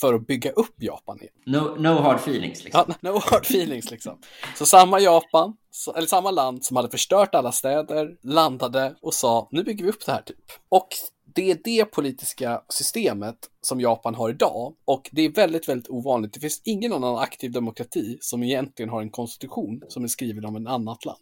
För 0.00 0.14
att 0.14 0.26
bygga 0.26 0.50
upp 0.50 0.74
Japan 0.82 1.18
igen. 1.20 1.32
No, 1.44 1.76
no 1.78 1.88
hard 1.88 2.16
feelings 2.16 2.64
liksom. 2.64 2.84
Ja, 2.88 3.10
no 3.10 3.18
hard 3.18 3.42
feelings 3.42 3.90
liksom. 3.90 4.18
Så 4.56 4.66
samma 4.66 5.00
Japan, 5.00 5.56
eller 5.96 6.06
samma 6.06 6.30
land 6.30 6.64
som 6.64 6.76
hade 6.76 6.90
förstört 6.90 7.34
alla 7.34 7.52
städer, 7.52 8.16
landade 8.22 8.94
och 9.00 9.14
sa 9.14 9.48
nu 9.50 9.64
bygger 9.64 9.84
vi 9.84 9.90
upp 9.90 10.06
det 10.06 10.12
här 10.12 10.22
typ. 10.22 10.44
Och 10.68 10.88
det 11.34 11.50
är 11.50 11.58
det 11.64 11.84
politiska 11.84 12.62
systemet 12.68 13.36
som 13.60 13.80
Japan 13.80 14.14
har 14.14 14.30
idag 14.30 14.74
och 14.84 15.10
det 15.12 15.22
är 15.22 15.28
väldigt, 15.28 15.68
väldigt 15.68 15.90
ovanligt. 15.90 16.32
Det 16.32 16.40
finns 16.40 16.62
ingen 16.64 16.92
annan 16.92 17.18
aktiv 17.18 17.52
demokrati 17.52 18.18
som 18.20 18.42
egentligen 18.42 18.88
har 18.88 19.02
en 19.02 19.10
konstitution 19.10 19.82
som 19.88 20.04
är 20.04 20.08
skriven 20.08 20.44
av 20.44 20.56
en 20.56 20.66
annat 20.66 21.04
land. 21.04 21.18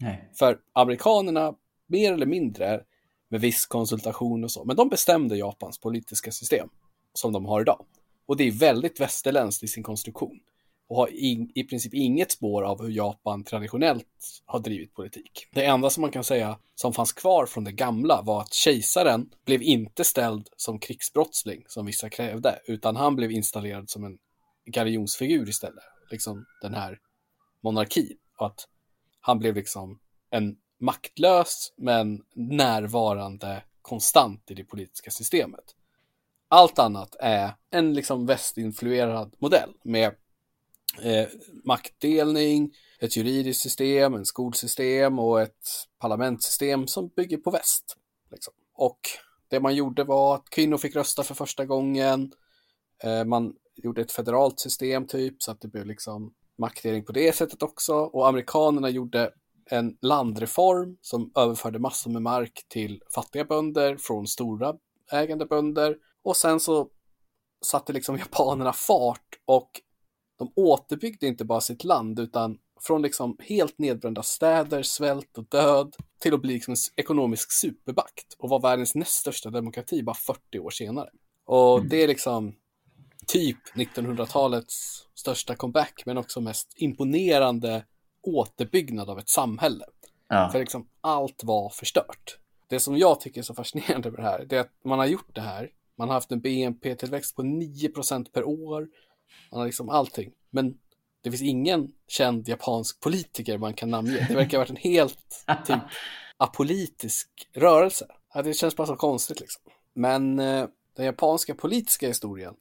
Nej. 0.00 0.30
För 0.38 0.58
amerikanerna, 0.72 1.54
mer 1.86 2.12
eller 2.12 2.26
mindre, 2.26 2.80
med 3.28 3.40
viss 3.40 3.66
konsultation 3.66 4.44
och 4.44 4.50
så, 4.50 4.64
men 4.64 4.76
de 4.76 4.88
bestämde 4.88 5.36
Japans 5.36 5.78
politiska 5.78 6.32
system 6.32 6.68
som 7.12 7.32
de 7.32 7.46
har 7.46 7.60
idag. 7.60 7.84
Och 8.26 8.36
det 8.36 8.44
är 8.44 8.52
väldigt 8.52 9.00
västerländskt 9.00 9.62
i 9.62 9.68
sin 9.68 9.82
konstruktion 9.82 10.40
och 10.88 10.96
har 10.96 11.10
i, 11.10 11.50
i 11.54 11.64
princip 11.64 11.94
inget 11.94 12.32
spår 12.32 12.62
av 12.62 12.82
hur 12.82 12.90
Japan 12.90 13.44
traditionellt 13.44 14.42
har 14.44 14.58
drivit 14.58 14.94
politik. 14.94 15.46
Det 15.52 15.64
enda 15.64 15.90
som 15.90 16.00
man 16.00 16.10
kan 16.10 16.24
säga 16.24 16.58
som 16.74 16.92
fanns 16.92 17.12
kvar 17.12 17.46
från 17.46 17.64
det 17.64 17.72
gamla 17.72 18.22
var 18.22 18.40
att 18.40 18.54
kejsaren 18.54 19.30
blev 19.44 19.62
inte 19.62 20.04
ställd 20.04 20.48
som 20.56 20.78
krigsbrottsling 20.78 21.64
som 21.68 21.86
vissa 21.86 22.10
krävde, 22.10 22.60
utan 22.66 22.96
han 22.96 23.16
blev 23.16 23.30
installerad 23.30 23.90
som 23.90 24.04
en 24.04 24.18
galjonsfigur 24.66 25.48
istället, 25.48 25.84
liksom 26.10 26.46
den 26.62 26.74
här 26.74 26.98
monarkin. 27.60 28.16
Och 28.38 28.46
att 28.46 28.68
han 29.20 29.38
blev 29.38 29.54
liksom 29.54 30.00
en 30.30 30.56
maktlös 30.80 31.72
men 31.76 32.22
närvarande 32.34 33.62
konstant 33.82 34.50
i 34.50 34.54
det 34.54 34.64
politiska 34.64 35.10
systemet. 35.10 35.64
Allt 36.54 36.78
annat 36.78 37.16
är 37.20 37.54
en 37.70 37.94
liksom 37.94 38.26
västinfluerad 38.26 39.34
modell 39.38 39.72
med 39.84 40.06
eh, 41.02 41.28
maktdelning, 41.64 42.74
ett 43.00 43.16
juridiskt 43.16 43.62
system, 43.62 44.14
en 44.14 44.24
skolsystem 44.24 45.18
och 45.18 45.40
ett 45.40 45.66
parlamentssystem 45.98 46.86
som 46.86 47.08
bygger 47.08 47.36
på 47.36 47.50
väst. 47.50 47.96
Liksom. 48.30 48.54
Och 48.74 49.00
det 49.48 49.60
man 49.60 49.74
gjorde 49.74 50.04
var 50.04 50.34
att 50.34 50.50
kvinnor 50.50 50.78
fick 50.78 50.96
rösta 50.96 51.22
för 51.22 51.34
första 51.34 51.64
gången. 51.64 52.32
Eh, 53.02 53.24
man 53.24 53.54
gjorde 53.74 54.00
ett 54.00 54.12
federalt 54.12 54.60
system 54.60 55.06
typ 55.06 55.42
så 55.42 55.50
att 55.50 55.60
det 55.60 55.68
blev 55.68 55.86
liksom 55.86 56.34
maktdelning 56.58 57.04
på 57.04 57.12
det 57.12 57.36
sättet 57.36 57.62
också. 57.62 57.94
Och 57.94 58.28
amerikanerna 58.28 58.90
gjorde 58.90 59.30
en 59.70 59.96
landreform 60.00 60.96
som 61.00 61.32
överförde 61.36 61.78
massor 61.78 62.10
med 62.10 62.22
mark 62.22 62.66
till 62.68 63.02
fattiga 63.14 63.44
bönder 63.44 63.96
från 63.96 64.26
stora 64.26 64.74
ägande 65.12 65.46
bönder. 65.46 65.96
Och 66.24 66.36
sen 66.36 66.60
så 66.60 66.88
satte 67.64 67.92
liksom 67.92 68.18
japanerna 68.18 68.72
fart 68.72 69.38
och 69.44 69.70
de 70.38 70.52
återbyggde 70.56 71.26
inte 71.26 71.44
bara 71.44 71.60
sitt 71.60 71.84
land 71.84 72.18
utan 72.18 72.58
från 72.80 73.02
liksom 73.02 73.36
helt 73.40 73.78
nedbrända 73.78 74.22
städer, 74.22 74.82
svält 74.82 75.38
och 75.38 75.44
död 75.48 75.96
till 76.18 76.34
att 76.34 76.42
bli 76.42 76.54
liksom 76.54 76.72
en 76.72 76.76
ekonomisk 76.96 77.52
supermakt 77.52 78.34
och 78.38 78.48
vara 78.48 78.60
världens 78.60 78.94
näst 78.94 79.12
största 79.12 79.50
demokrati 79.50 80.02
bara 80.02 80.14
40 80.14 80.58
år 80.58 80.70
senare. 80.70 81.08
Och 81.46 81.78
Mm. 81.78 81.88
det 81.88 81.96
är 82.02 82.08
liksom 82.08 82.54
typ 83.26 83.58
1900-talets 83.74 85.06
största 85.14 85.54
comeback 85.54 86.02
men 86.06 86.18
också 86.18 86.40
mest 86.40 86.72
imponerande 86.76 87.84
återbyggnad 88.22 89.10
av 89.10 89.18
ett 89.18 89.28
samhälle. 89.28 89.84
Ja. 90.28 90.48
För 90.52 90.58
liksom 90.58 90.88
allt 91.00 91.44
var 91.44 91.70
förstört. 91.70 92.38
Det 92.68 92.80
som 92.80 92.96
jag 92.98 93.20
tycker 93.20 93.40
är 93.40 93.44
så 93.44 93.54
fascinerande 93.54 94.10
med 94.10 94.20
det 94.20 94.26
här, 94.26 94.44
det 94.44 94.56
är 94.56 94.60
att 94.60 94.84
man 94.84 94.98
har 94.98 95.06
gjort 95.06 95.34
det 95.34 95.40
här. 95.40 95.70
Man 96.02 96.08
har 96.08 96.14
haft 96.14 96.32
en 96.32 96.40
BNP-tillväxt 96.40 97.36
på 97.36 97.42
9% 97.42 98.32
per 98.32 98.44
år. 98.44 98.88
Man 99.50 99.60
har 99.60 99.66
liksom 99.66 99.88
allting. 99.88 100.32
Men 100.50 100.74
det 101.22 101.30
finns 101.30 101.42
ingen 101.42 101.88
känd 102.08 102.48
japansk 102.48 103.00
politiker 103.00 103.58
man 103.58 103.74
kan 103.74 103.90
namnge. 103.90 104.26
Det 104.28 104.34
verkar 104.34 104.58
ha 104.58 104.62
varit 104.62 104.70
en 104.70 104.76
helt 104.76 105.44
typ 105.66 105.80
apolitisk 106.36 107.28
rörelse. 107.52 108.06
Det 108.44 108.54
känns 108.54 108.76
bara 108.76 108.86
så 108.86 108.96
konstigt 108.96 109.40
liksom. 109.40 109.62
Men 109.94 110.38
eh, 110.38 110.66
den 110.96 111.06
japanska 111.06 111.54
politiska 111.54 112.08
historien, 112.08 112.54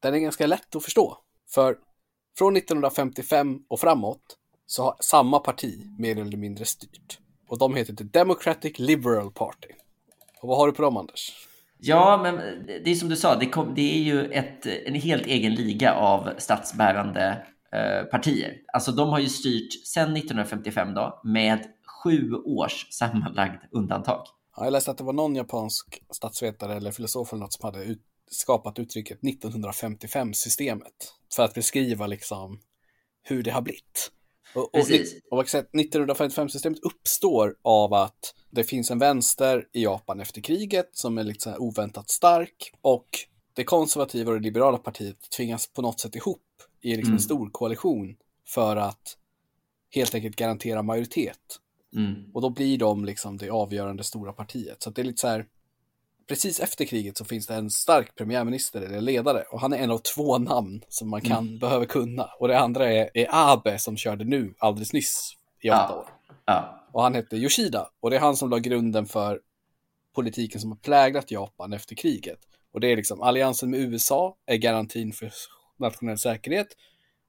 den 0.00 0.14
är 0.14 0.18
ganska 0.18 0.46
lätt 0.46 0.76
att 0.76 0.84
förstå. 0.84 1.18
För 1.48 1.78
från 2.38 2.56
1955 2.56 3.62
och 3.68 3.80
framåt 3.80 4.38
så 4.66 4.82
har 4.82 4.96
samma 5.00 5.38
parti 5.38 5.86
mer 5.98 6.18
eller 6.18 6.36
mindre 6.36 6.64
styrt. 6.64 7.18
Och 7.48 7.58
de 7.58 7.74
heter 7.74 7.94
The 7.94 8.04
Democratic 8.04 8.78
Liberal 8.78 9.30
Party. 9.30 9.68
Och 10.40 10.48
vad 10.48 10.58
har 10.58 10.66
du 10.66 10.72
på 10.72 10.82
dem, 10.82 10.96
Anders? 10.96 11.46
Ja, 11.78 12.20
men 12.22 12.36
det 12.66 12.90
är 12.90 12.94
som 12.94 13.08
du 13.08 13.16
sa, 13.16 13.36
det, 13.36 13.46
kom, 13.46 13.74
det 13.74 13.98
är 13.98 14.02
ju 14.02 14.32
ett, 14.32 14.66
en 14.66 14.94
helt 14.94 15.26
egen 15.26 15.54
liga 15.54 15.94
av 15.94 16.30
statsbärande 16.38 17.46
eh, 17.72 18.04
partier. 18.04 18.56
Alltså 18.72 18.92
de 18.92 19.08
har 19.08 19.18
ju 19.18 19.28
styrt 19.28 19.86
sedan 19.86 20.16
1955 20.16 20.94
då 20.94 21.20
med 21.24 21.66
sju 22.02 22.32
års 22.34 22.86
sammanlagd 22.90 23.62
undantag. 23.70 24.26
Ja, 24.56 24.64
jag 24.64 24.72
läste 24.72 24.90
att 24.90 24.98
det 24.98 25.04
var 25.04 25.12
någon 25.12 25.36
japansk 25.36 26.02
statsvetare 26.10 26.74
eller 26.74 26.90
filosof 26.90 27.32
eller 27.32 27.40
något 27.40 27.52
som 27.52 27.64
hade 27.64 27.84
ut, 27.84 28.02
skapat 28.30 28.78
uttrycket 28.78 29.20
1955-systemet 29.20 31.12
för 31.36 31.42
att 31.44 31.54
beskriva 31.54 32.06
liksom 32.06 32.60
hur 33.22 33.42
det 33.42 33.50
har 33.50 33.62
blivit. 33.62 34.12
Och, 34.56 34.64
och, 34.64 34.72
Precis. 34.72 35.14
och 35.30 35.36
vad 35.36 35.48
sagt, 35.48 35.74
1955-systemet 35.74 36.78
uppstår 36.82 37.56
av 37.62 37.94
att 37.94 38.34
det 38.50 38.64
finns 38.64 38.90
en 38.90 38.98
vänster 38.98 39.68
i 39.72 39.82
Japan 39.82 40.20
efter 40.20 40.40
kriget 40.40 40.90
som 40.92 41.18
är 41.18 41.24
lite 41.24 41.40
så 41.40 41.56
oväntat 41.56 42.10
stark 42.10 42.72
och 42.80 43.06
det 43.54 43.64
konservativa 43.64 44.30
och 44.30 44.36
det 44.36 44.44
liberala 44.44 44.78
partiet 44.78 45.30
tvingas 45.36 45.66
på 45.66 45.82
något 45.82 46.00
sätt 46.00 46.16
ihop 46.16 46.42
i 46.80 46.88
liksom 46.88 47.02
Mm. 47.02 47.14
en 47.14 47.22
stor 47.22 47.50
koalition 47.50 48.16
för 48.48 48.76
att 48.76 49.16
helt 49.90 50.14
enkelt 50.14 50.36
garantera 50.36 50.82
majoritet. 50.82 51.60
Mm. 51.96 52.14
Och 52.34 52.42
då 52.42 52.50
blir 52.50 52.78
de 52.78 53.04
liksom 53.04 53.36
det 53.36 53.50
avgörande 53.50 54.04
stora 54.04 54.32
partiet. 54.32 54.82
Så 54.82 54.90
det 54.90 55.02
är 55.02 55.04
lite 55.04 55.20
så 55.20 55.28
här, 55.28 55.46
precis 56.28 56.60
efter 56.60 56.84
kriget 56.84 57.16
så 57.16 57.24
finns 57.24 57.46
det 57.46 57.54
en 57.54 57.70
stark 57.70 58.14
premiärminister 58.14 58.82
eller 58.82 59.00
ledare 59.00 59.42
och 59.42 59.60
han 59.60 59.72
är 59.72 59.78
en 59.78 59.90
av 59.90 59.98
två 59.98 60.38
namn 60.38 60.82
som 60.88 61.10
man 61.10 61.20
kan, 61.20 61.58
behöver 61.58 61.86
kunna. 61.86 62.28
Och 62.38 62.48
det 62.48 62.58
andra 62.58 62.92
är, 62.92 63.10
är 63.14 63.26
Abe 63.30 63.78
som 63.78 63.96
körde 63.96 64.24
nu 64.24 64.54
alldeles 64.58 64.92
nyss 64.92 65.32
i 65.62 65.70
åtta 65.70 65.86
Ja. 65.88 65.96
år. 65.96 66.06
Ja. 66.44 66.88
Och 66.92 67.02
han 67.02 67.14
hette 67.14 67.36
Yoshida 67.36 67.90
och 68.00 68.10
det 68.10 68.16
är 68.16 68.20
han 68.20 68.36
som 68.36 68.50
la 68.50 68.58
grunden 68.58 69.06
för 69.06 69.40
politiken 70.14 70.60
som 70.60 70.70
har 70.70 70.78
präglat 70.78 71.30
Japan 71.30 71.72
efter 71.72 71.94
kriget. 71.94 72.38
Och 72.72 72.80
det 72.80 72.92
är 72.92 72.96
liksom 72.96 73.22
alliansen 73.22 73.70
med 73.70 73.80
USA 73.80 74.36
är 74.46 74.56
garantin 74.56 75.12
för 75.12 75.32
nationell 75.78 76.18
säkerhet 76.18 76.68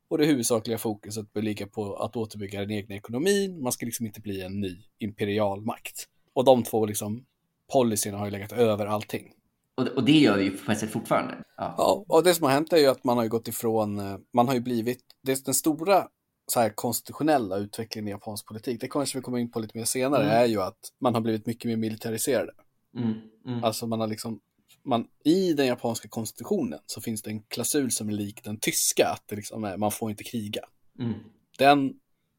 och 0.10 0.18
det 0.18 0.26
huvudsakliga 0.26 0.78
fokuset 0.78 1.34
bör 1.34 1.42
ligga 1.42 1.68
på 1.68 1.96
att 1.96 2.16
återbygga 2.16 2.60
den 2.60 2.72
egna 2.72 2.96
ekonomin. 2.96 3.62
Man 3.62 3.72
ska 3.72 3.86
liksom 3.86 4.06
inte 4.06 4.22
bli 4.22 4.42
en 4.42 4.60
ny 4.60 4.84
imperial 5.00 5.62
makt. 5.62 6.08
Och 6.34 6.46
de 6.46 6.64
två 6.64 6.86
liksom 6.86 7.26
policyerna 7.74 8.18
har 8.18 8.26
ju 8.26 8.32
legat 8.32 8.52
över 8.52 8.86
allting. 8.86 9.34
Och, 9.76 9.88
och 9.88 10.04
det 10.04 10.20
gör 10.20 10.38
vi 10.38 10.44
ju 10.44 10.58
på 10.58 10.72
ett 10.72 10.80
sätt 10.80 10.92
fortfarande. 10.92 11.44
Ja. 11.58 11.76
Ja, 11.78 12.06
och 12.08 12.24
det 12.24 12.36
som 12.36 12.44
har 12.44 12.52
hänt 12.52 12.74
är 12.74 12.78
ju 12.78 12.88
att 12.88 13.04
man 13.04 13.18
har 13.18 13.24
ju 13.24 13.30
gått 13.30 13.48
ifrån, 13.48 14.00
eh, 14.00 14.18
man 14.34 14.48
har 14.48 14.54
ju 14.54 14.60
blivit, 14.60 15.00
det 15.22 15.32
är 15.32 15.46
den 15.46 15.54
stora 15.54 16.08
så 16.52 16.60
här 16.60 16.70
konstitutionella 16.70 17.58
utvecklingen 17.58 18.08
i 18.08 18.12
japansk 18.12 18.46
politik, 18.48 18.82
det 18.82 18.88
kanske 18.88 19.18
vi 19.18 19.22
kommer 19.22 19.38
in 19.38 19.52
på 19.52 19.60
lite 19.60 19.78
mer 19.78 19.86
senare, 19.86 20.24
Mm. 20.24 20.36
är 20.36 20.46
ju 20.46 20.62
att 20.62 20.80
man 21.00 21.14
har 21.14 21.22
blivit 21.22 21.46
mycket 21.46 21.70
mer 21.70 21.78
militariserade. 21.78 22.52
Mm. 22.98 23.14
Mm. 23.46 23.64
Alltså 23.64 23.88
man 23.88 24.00
har 24.00 24.08
liksom, 24.08 24.40
man, 24.84 25.08
i 25.24 25.54
den 25.54 25.68
japanska 25.68 26.08
konstitutionen 26.08 26.80
så 26.86 27.02
finns 27.02 27.22
det 27.22 27.30
en 27.30 27.42
klausul 27.42 27.92
som 27.92 28.10
är 28.10 28.14
lik 28.14 28.44
den 28.44 28.58
tyska, 28.60 29.08
att 29.08 29.24
det 29.26 29.36
liksom 29.36 29.64
är, 29.64 29.78
man 29.78 29.92
får 29.92 30.10
inte 30.12 30.24
kriga. 30.24 30.62
Mm. 31.00 31.14
Den 31.58 31.94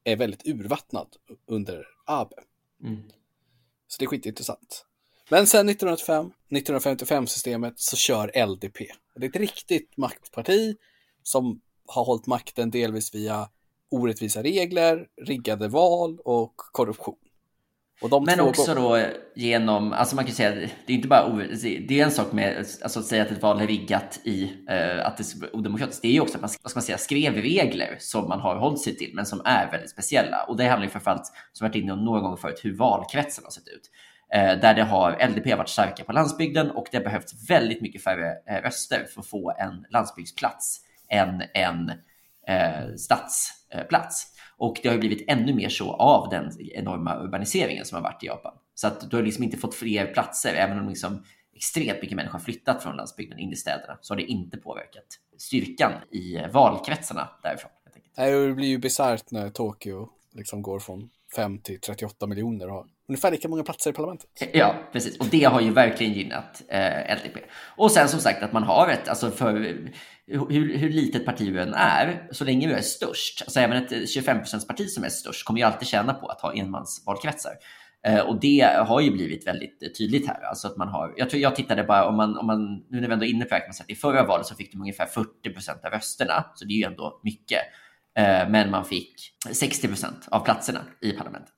är 0.04 0.16
väldigt 0.16 0.46
urvattnad 0.46 1.08
under 1.46 1.86
Abe. 2.06 2.36
Mm. 2.84 3.02
Så 3.86 3.98
det 3.98 4.04
är 4.04 4.08
skitintressant. 4.08 4.84
Men 5.30 5.46
sen 5.46 5.68
1905, 5.68 6.30
1955-systemet 6.50 7.72
så 7.76 7.96
kör 7.96 8.46
LDP. 8.46 8.78
Det 9.16 9.26
är 9.26 9.30
ett 9.30 9.36
riktigt 9.36 9.96
maktparti 9.96 10.76
som 11.22 11.60
har 11.86 12.04
hållit 12.04 12.26
makten 12.26 12.70
delvis 12.70 13.14
via 13.14 13.48
orättvisa 13.90 14.42
regler, 14.42 15.06
riggade 15.26 15.68
val 15.68 16.18
och 16.24 16.54
korruption. 16.56 17.16
Och 18.00 18.22
Men 18.22 18.40
också 18.40 18.74
då 18.74 19.02
genom, 19.34 19.92
alltså 19.92 20.16
man 20.16 20.24
kan 20.24 20.34
säga, 20.34 20.50
det 20.86 20.92
är 20.92 20.96
inte 20.96 21.08
bara, 21.08 21.28
det 21.88 22.00
är 22.00 22.04
en 22.04 22.10
sak 22.10 22.32
med 22.32 22.66
alltså 22.82 23.00
att 23.00 23.06
säga 23.06 23.22
att 23.22 23.30
ett 23.30 23.42
val 23.42 23.60
är 23.60 23.66
riggat 23.66 24.20
i 24.24 24.52
eh, 24.68 25.06
att 25.06 25.16
det 25.16 25.34
vara 25.40 25.56
odemokratiskt. 25.56 26.02
Det 26.02 26.08
är 26.08 26.12
ju 26.12 26.20
också 26.20 26.34
att 26.34 26.40
man, 26.40 26.50
vad 26.62 26.70
ska 26.70 26.78
man 26.78 26.84
säga, 26.84 26.98
skrev 26.98 27.34
regler 27.34 27.96
som 28.00 28.28
man 28.28 28.40
har 28.40 28.56
hållit 28.56 28.80
sig 28.80 28.96
till, 28.96 29.10
men 29.14 29.26
som 29.26 29.42
är 29.44 29.70
väldigt 29.70 29.90
speciella. 29.90 30.44
Och 30.44 30.56
det 30.56 30.64
handlar 30.64 30.86
ju 30.86 30.90
framförallt, 30.90 31.32
som 31.52 31.68
varit 31.68 31.76
inne 31.76 31.92
på 31.92 31.96
några 31.96 32.20
gånger 32.20 32.36
förut, 32.36 32.60
hur 32.62 32.76
valkretsen 32.76 33.44
har 33.44 33.50
sett 33.50 33.68
ut. 33.68 33.90
Eh, 34.32 34.60
där 34.60 34.74
det 34.74 34.82
har, 34.82 35.28
LDP 35.28 35.50
har 35.50 35.56
varit 35.56 35.68
starka 35.68 36.04
på 36.04 36.12
landsbygden 36.12 36.70
och 36.70 36.86
det 36.90 36.96
har 36.96 37.04
behövts 37.04 37.50
väldigt 37.50 37.80
mycket 37.80 38.04
färre 38.04 38.32
eh, 38.46 38.62
röster 38.62 39.06
för 39.14 39.20
att 39.20 39.26
få 39.26 39.54
en 39.58 39.86
landsbygdsplats 39.90 40.80
än 41.08 41.42
en 41.54 41.90
eh, 42.46 42.94
stadsplats. 42.96 44.26
Och 44.56 44.80
det 44.82 44.88
har 44.88 44.94
ju 44.94 45.00
blivit 45.00 45.30
ännu 45.30 45.54
mer 45.54 45.68
så 45.68 45.92
av 45.92 46.28
den 46.28 46.50
enorma 46.60 47.16
urbaniseringen 47.18 47.84
som 47.84 47.96
har 47.96 48.02
varit 48.02 48.24
i 48.24 48.26
Japan. 48.26 48.54
Så 48.74 48.86
att 48.86 49.10
du 49.10 49.16
har 49.16 49.22
liksom 49.22 49.44
inte 49.44 49.56
fått 49.56 49.74
fler 49.74 50.06
platser, 50.06 50.54
även 50.54 50.78
om 50.78 50.88
liksom 50.88 51.24
extremt 51.54 52.02
mycket 52.02 52.16
människor 52.16 52.32
har 52.32 52.44
flyttat 52.44 52.82
från 52.82 52.96
landsbygden 52.96 53.38
in 53.38 53.52
i 53.52 53.56
städerna, 53.56 53.98
så 54.00 54.14
har 54.14 54.16
det 54.16 54.24
inte 54.24 54.56
påverkat 54.56 55.04
styrkan 55.38 55.92
i 56.10 56.38
valkretsarna 56.52 57.28
därifrån. 57.42 57.70
Det 58.16 58.54
blir 58.54 58.68
ju 58.68 58.78
bisarrt 58.78 59.30
när 59.30 59.50
Tokyo 59.50 60.08
liksom 60.32 60.62
går 60.62 60.78
från 60.78 61.10
5 61.36 61.58
till 61.58 61.80
38 61.80 62.26
miljoner 62.26 62.68
och 62.68 62.74
har 62.74 62.86
ungefär 63.08 63.30
lika 63.30 63.48
många 63.48 63.62
platser 63.62 63.90
i 63.90 63.92
parlamentet. 63.92 64.30
Ja, 64.52 64.74
precis. 64.92 65.18
Och 65.18 65.26
det 65.26 65.44
har 65.44 65.60
ju 65.60 65.70
verkligen 65.70 66.12
gynnat 66.12 66.62
eh, 66.68 67.16
LDP. 67.16 67.38
Och 67.76 67.92
sen 67.92 68.08
som 68.08 68.20
sagt 68.20 68.42
att 68.42 68.52
man 68.52 68.62
har 68.62 68.88
ett, 68.88 69.08
alltså 69.08 69.30
för 69.30 69.54
hur, 70.26 70.78
hur 70.78 70.88
litet 70.90 71.24
parti 71.24 71.52
vi 71.52 71.58
än 71.58 71.74
är, 71.74 72.28
så 72.32 72.44
länge 72.44 72.68
vi 72.68 72.74
är 72.74 72.80
störst, 72.80 73.42
alltså 73.42 73.60
även 73.60 73.84
ett 73.84 73.90
25%-parti 73.92 74.88
som 74.88 75.04
är 75.04 75.08
störst 75.08 75.44
kommer 75.44 75.60
ju 75.60 75.66
alltid 75.66 75.88
tjäna 75.88 76.14
på 76.14 76.26
att 76.26 76.40
ha 76.40 76.54
enmansvalkretsar. 76.54 77.52
Eh, 78.06 78.20
och 78.20 78.40
det 78.40 78.60
har 78.86 79.00
ju 79.00 79.10
blivit 79.10 79.46
väldigt 79.46 79.98
tydligt 79.98 80.28
här. 80.28 80.42
Alltså 80.42 80.66
att 80.68 80.76
man 80.76 80.88
har, 80.88 81.14
jag, 81.16 81.30
tror, 81.30 81.42
jag 81.42 81.56
tittade 81.56 81.84
bara, 81.84 82.08
om 82.08 82.16
man, 82.16 82.38
om 82.38 82.46
man, 82.46 82.84
nu 82.88 83.00
när 83.00 83.08
vi 83.08 83.12
ändå 83.12 83.24
är 83.24 83.30
inne 83.30 83.44
på 83.44 83.54
det, 83.54 83.54
här 83.54 83.84
i 83.88 83.94
förra 83.94 84.26
valet 84.26 84.46
så 84.46 84.54
fick 84.54 84.72
de 84.72 84.80
ungefär 84.80 85.06
40% 85.06 85.86
av 85.86 85.90
rösterna, 85.92 86.44
så 86.54 86.64
det 86.64 86.72
är 86.72 86.76
ju 86.76 86.84
ändå 86.84 87.20
mycket. 87.24 87.60
Eh, 88.18 88.48
men 88.48 88.70
man 88.70 88.84
fick 88.84 89.14
60 89.52 89.88
procent 89.88 90.28
av 90.30 90.40
platserna 90.40 90.84
i 91.00 91.12
parlamentet. 91.12 91.54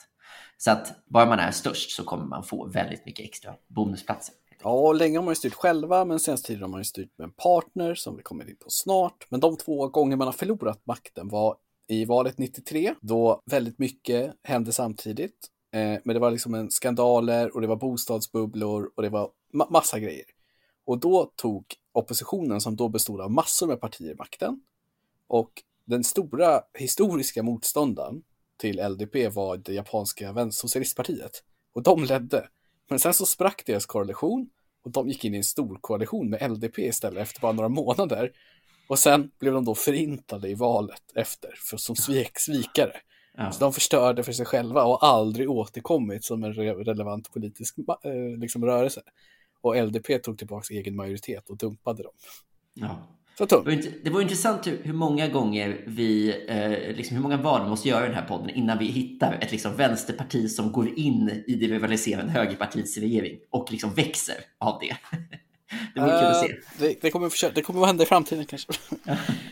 Så 0.57 0.71
att 0.71 1.05
bara 1.07 1.27
man 1.27 1.39
är 1.39 1.51
störst 1.51 1.91
så 1.91 2.05
kommer 2.05 2.25
man 2.25 2.45
få 2.45 2.67
väldigt 2.69 3.07
mycket 3.07 3.25
extra 3.25 3.55
bonusplatser. 3.69 4.35
Ja, 4.63 4.71
och 4.71 4.95
länge 4.95 5.19
har 5.19 5.25
man 5.25 5.33
ju 5.33 5.37
styrt 5.37 5.55
själva, 5.55 6.05
men 6.05 6.21
senaste 6.21 6.47
tiden 6.47 6.63
har 6.63 6.69
man 6.69 6.81
ju 6.81 6.85
styrt 6.85 7.19
med 7.19 7.25
en 7.25 7.33
partner 7.33 7.95
som 7.95 8.17
vi 8.17 8.23
kommer 8.23 8.51
in 8.51 8.57
på 8.57 8.71
snart. 8.71 9.27
Men 9.29 9.41
de 9.41 9.57
två 9.57 9.89
gånger 9.89 10.17
man 10.17 10.29
har 10.29 10.33
förlorat 10.33 10.81
makten 10.87 11.29
var 11.29 11.57
i 11.89 12.05
valet 12.05 12.39
93, 12.39 12.95
då 13.01 13.43
väldigt 13.47 13.79
mycket 13.79 14.35
hände 14.43 14.73
samtidigt. 14.73 15.49
Eh, 15.73 16.01
men 16.05 16.15
det 16.15 16.19
var 16.19 16.31
liksom 16.31 16.55
en 16.55 16.71
skandaler 16.71 17.55
och 17.55 17.61
det 17.61 17.67
var 17.67 17.77
bostadsbubblor 17.77 18.91
och 18.97 19.03
det 19.03 19.09
var 19.09 19.31
ma- 19.55 19.71
massa 19.71 19.99
grejer. 19.99 20.25
Och 20.87 20.99
då 20.99 21.33
tog 21.37 21.65
oppositionen, 21.93 22.61
som 22.61 22.77
då 22.77 22.89
bestod 22.89 23.21
av 23.21 23.31
massor 23.31 23.67
med 23.67 23.81
partier, 23.81 24.15
makten. 24.15 24.61
Och 25.29 25.63
den 25.91 26.05
stora 26.05 26.63
historiska 26.75 27.43
motståndaren 27.43 28.23
till 28.57 28.89
LDP 28.89 29.35
var 29.35 29.57
det 29.57 29.73
japanska 29.73 30.51
socialistpartiet. 30.51 31.45
Och 31.73 31.83
de 31.83 32.05
ledde. 32.05 32.49
Men 32.89 32.99
sen 32.99 33.15
så 33.15 33.27
sprack 33.27 33.63
deras 33.67 33.87
koalition 33.87 34.51
och 34.85 34.91
de 34.91 35.09
gick 35.09 35.25
in 35.25 35.35
i 35.35 35.37
en 35.37 35.45
stor 35.45 35.79
koalition 35.81 36.31
med 36.31 36.51
LDP 36.51 36.79
istället 36.79 37.23
efter 37.23 37.41
bara 37.41 37.53
några 37.53 37.69
månader. 37.69 38.33
Och 38.89 38.99
sen 38.99 39.31
blev 39.39 39.53
de 39.53 39.65
då 39.65 39.75
förintade 39.75 40.49
i 40.49 40.55
valet 40.55 41.03
efter, 41.15 41.51
för 41.71 41.77
som 41.77 41.97
svek, 41.97 42.39
svikare. 42.39 42.97
Ja. 43.37 43.53
Så 43.53 43.61
de 43.61 43.73
förstörde 43.73 44.23
för 44.23 44.33
sig 44.33 44.47
själva 44.47 44.85
och 44.85 45.05
aldrig 45.05 45.51
återkommit 45.51 46.25
som 46.25 46.45
en 46.45 46.55
re 46.55 46.75
relevant 46.75 47.33
politisk 47.33 47.79
eh, 47.79 48.39
liksom, 48.39 48.65
rörelse. 48.65 49.03
Och 49.61 49.77
LDP 49.77 50.23
tog 50.23 50.39
tillbaka 50.39 50.75
egen 50.75 50.97
majoritet 50.97 51.51
och 51.51 51.57
dumpade 51.57 52.03
dem. 52.03 52.13
Ja. 52.75 53.20
Så 53.49 53.57
Det 53.65 53.73
tungt. 53.77 54.05
det 54.05 54.11
var 54.11 54.21
intressant 54.21 54.67
hur, 54.67 54.81
hur 54.83 54.93
många 54.93 55.29
gånger 55.29 55.85
vi, 55.87 56.35
eh, 56.49 56.97
liksom 56.97 57.17
hur 57.17 57.23
många 57.23 57.37
val 57.37 57.63
vi 57.65 57.69
måste 57.69 57.89
göra 57.89 58.05
i 58.05 58.09
den 58.09 58.15
här 58.17 58.29
podden 58.29 58.51
innan 58.51 58.79
vi 58.79 58.85
hittar 58.87 59.39
ett 59.41 59.53
liksom 59.53 59.77
vänsterparti 59.77 60.51
som 60.51 60.73
går 60.73 60.99
in 60.99 61.43
i 61.47 61.55
det 61.55 61.67
rivaliserande 61.67 62.33
högerpartiets 62.33 62.99
regering 62.99 63.39
och 63.51 63.71
liksom 63.73 63.95
växer 63.95 64.35
av 64.59 64.79
det. 64.81 64.97
det 65.95 66.01
vore 66.01 66.11
kul 66.11 66.27
att 66.29 66.41
se. 66.41 66.47
Eh, 66.53 66.57
det, 66.79 67.03
det, 67.03 67.11
kommer 67.11 67.55
det 67.55 67.63
kommer 67.63 67.81
att 67.81 67.87
hända 67.87 68.03
i 68.03 68.07
framtiden 68.07 68.47
kanske. 68.47 68.73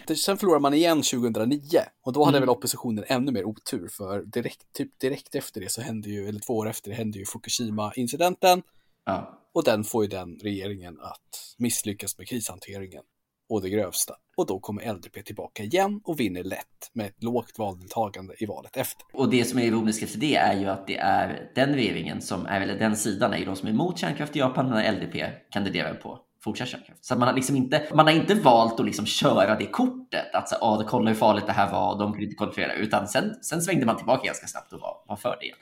Sen 0.16 0.37
förlorar 0.38 0.61
man 0.61 0.75
igen 0.75 1.02
2009 1.02 1.61
och 2.02 2.12
då 2.12 2.25
hade 2.25 2.37
Mm. 2.38 2.47
väl 2.47 2.57
oppositionen 2.57 3.04
ännu 3.09 3.33
mer 3.33 3.45
otur 3.45 3.88
för 3.88 4.23
direkt, 4.23 4.73
typ 4.76 4.99
direkt 5.00 5.35
efter 5.35 5.61
det 5.61 5.71
så 5.73 5.80
hände 5.83 6.11
ju, 6.11 6.28
eller 6.28 6.40
två 6.40 6.57
år 6.57 6.68
efter 6.68 6.90
det 6.90 6.97
hände 6.97 7.18
ju 7.18 7.25
Fukushima-incidenten 7.25 8.62
Ja. 9.04 9.38
och 9.52 9.64
den 9.64 9.85
får 9.85 10.04
ju 10.04 10.09
den 10.11 10.38
regeringen 10.42 10.99
att 11.00 11.54
misslyckas 11.57 12.18
med 12.18 12.28
krishanteringen 12.28 13.02
och 13.49 13.62
det 13.62 13.71
grövsta. 13.71 14.14
Och 14.37 14.47
då 14.47 14.61
kommer 14.61 14.93
LDP 14.93 15.25
tillbaka 15.25 15.62
igen 15.62 16.00
och 16.05 16.21
vinner 16.21 16.45
lätt 16.45 16.90
med 16.93 17.07
ett 17.07 17.23
lågt 17.23 17.59
valdeltagande 17.59 18.35
i 18.38 18.47
valet 18.47 18.76
efter. 18.76 19.07
Och 19.12 19.31
det 19.31 19.45
som 19.45 19.59
är 19.59 19.62
ironiskt 19.62 20.02
efter 20.02 20.19
det 20.19 20.37
är 20.37 20.61
ju 20.61 20.67
att 20.67 20.87
det 20.87 20.97
är 20.97 21.50
den 21.55 21.75
regeringen 21.75 22.23
som 22.23 22.47
är, 22.47 22.61
eller 22.61 22.78
den 22.78 22.97
sidan 22.97 23.33
är 23.33 23.38
ju 23.38 23.45
de 23.45 23.57
som 23.57 23.69
är 23.69 23.73
emot 23.73 23.99
kärnkraft 23.99 24.37
i 24.37 24.38
Japan 24.38 24.71
när 24.71 24.93
LDP 24.93 25.33
kandiderar 25.50 25.95
på 25.95 26.19
fortsatt 26.45 26.69
kärnkraft. 26.69 27.05
Så 27.05 27.14
att 27.14 27.21
man 27.21 27.28
har 27.28 27.35
liksom 27.35 27.57
inte, 27.57 27.88
man 27.95 28.07
har 28.07 28.12
inte 28.12 28.35
valt 28.35 28.81
att 28.81 28.87
liksom 28.87 29.07
köra 29.07 29.55
det 29.55 29.67
kortet, 29.67 30.35
att 30.35 30.49
så, 30.49 30.57
ah, 30.61 30.85
kolla 30.88 31.11
hur 31.11 31.17
farligt 31.17 31.47
det 31.47 31.52
här 31.52 31.73
var 31.73 31.99
de 31.99 32.12
kunde 32.12 32.25
inte 32.25 32.37
kontrollera, 32.37 32.75
utan 32.75 33.09
sen, 33.09 33.35
sen 33.43 33.62
svängde 33.62 33.87
man 33.87 33.97
tillbaka 33.97 34.26
ganska 34.26 34.47
snabbt 34.47 34.73
och 34.73 34.81
var, 34.81 34.97
var 35.09 35.17
för 35.17 35.37
det 35.40 35.47
igen. 35.47 35.59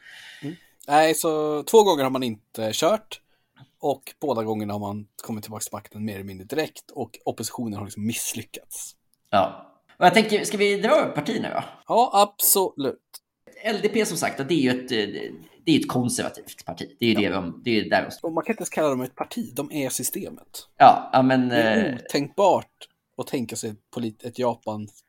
Nej, 0.88 1.14
så 1.14 1.62
två 1.62 1.82
gånger 1.82 2.02
har 2.02 2.10
man 2.10 2.22
inte 2.22 2.70
kört 2.72 3.20
och 3.80 4.02
båda 4.20 4.42
gångerna 4.44 4.72
har 4.72 4.80
man 4.80 5.06
kommit 5.22 5.44
tillbaka 5.44 5.62
till 5.62 5.72
makten 5.72 6.04
mer 6.04 6.14
eller 6.14 6.24
mindre 6.24 6.46
direkt 6.46 6.90
och 6.90 7.18
oppositionen 7.24 7.78
har 7.78 7.84
liksom 7.84 8.06
misslyckats. 8.06 8.96
Ja. 9.30 9.72
Och 9.98 10.06
jag 10.06 10.14
tänker, 10.14 10.44
ska 10.44 10.56
vi 10.56 10.76
dra 10.80 11.00
upp 11.00 11.14
partierna 11.14 11.48
då? 11.48 11.64
Ja, 11.86 12.10
absolut. 12.12 13.00
LDP 13.72 14.06
som 14.06 14.16
sagt, 14.16 14.48
det 14.48 14.54
är 14.54 14.58
ju 14.58 14.70
ett, 14.70 14.88
det 15.64 15.72
är 15.72 15.80
ett 15.80 15.88
konservativt 15.88 16.64
parti. 16.64 16.96
Det 16.98 17.06
är 17.06 17.08
ju 17.08 17.14
det 17.14 17.28
de, 17.28 17.62
det 17.64 17.70
är 17.70 17.90
där 17.90 18.10
de 18.22 18.34
man 18.34 18.44
kan 18.44 18.52
inte 18.52 18.60
ens 18.60 18.70
kalla 18.70 18.88
dem 18.88 19.00
ett 19.00 19.14
parti, 19.14 19.52
de 19.54 19.72
är 19.72 19.88
systemet. 19.88 20.68
Ja, 20.76 21.10
ja 21.12 21.22
men... 21.22 21.48
Det 21.48 21.56
är 21.56 21.88
eh, 21.88 21.94
otänkbart 21.94 22.88
att 23.16 23.26
tänka 23.26 23.56
sig 23.56 23.70
ett, 23.70 23.80
polit- 23.96 24.24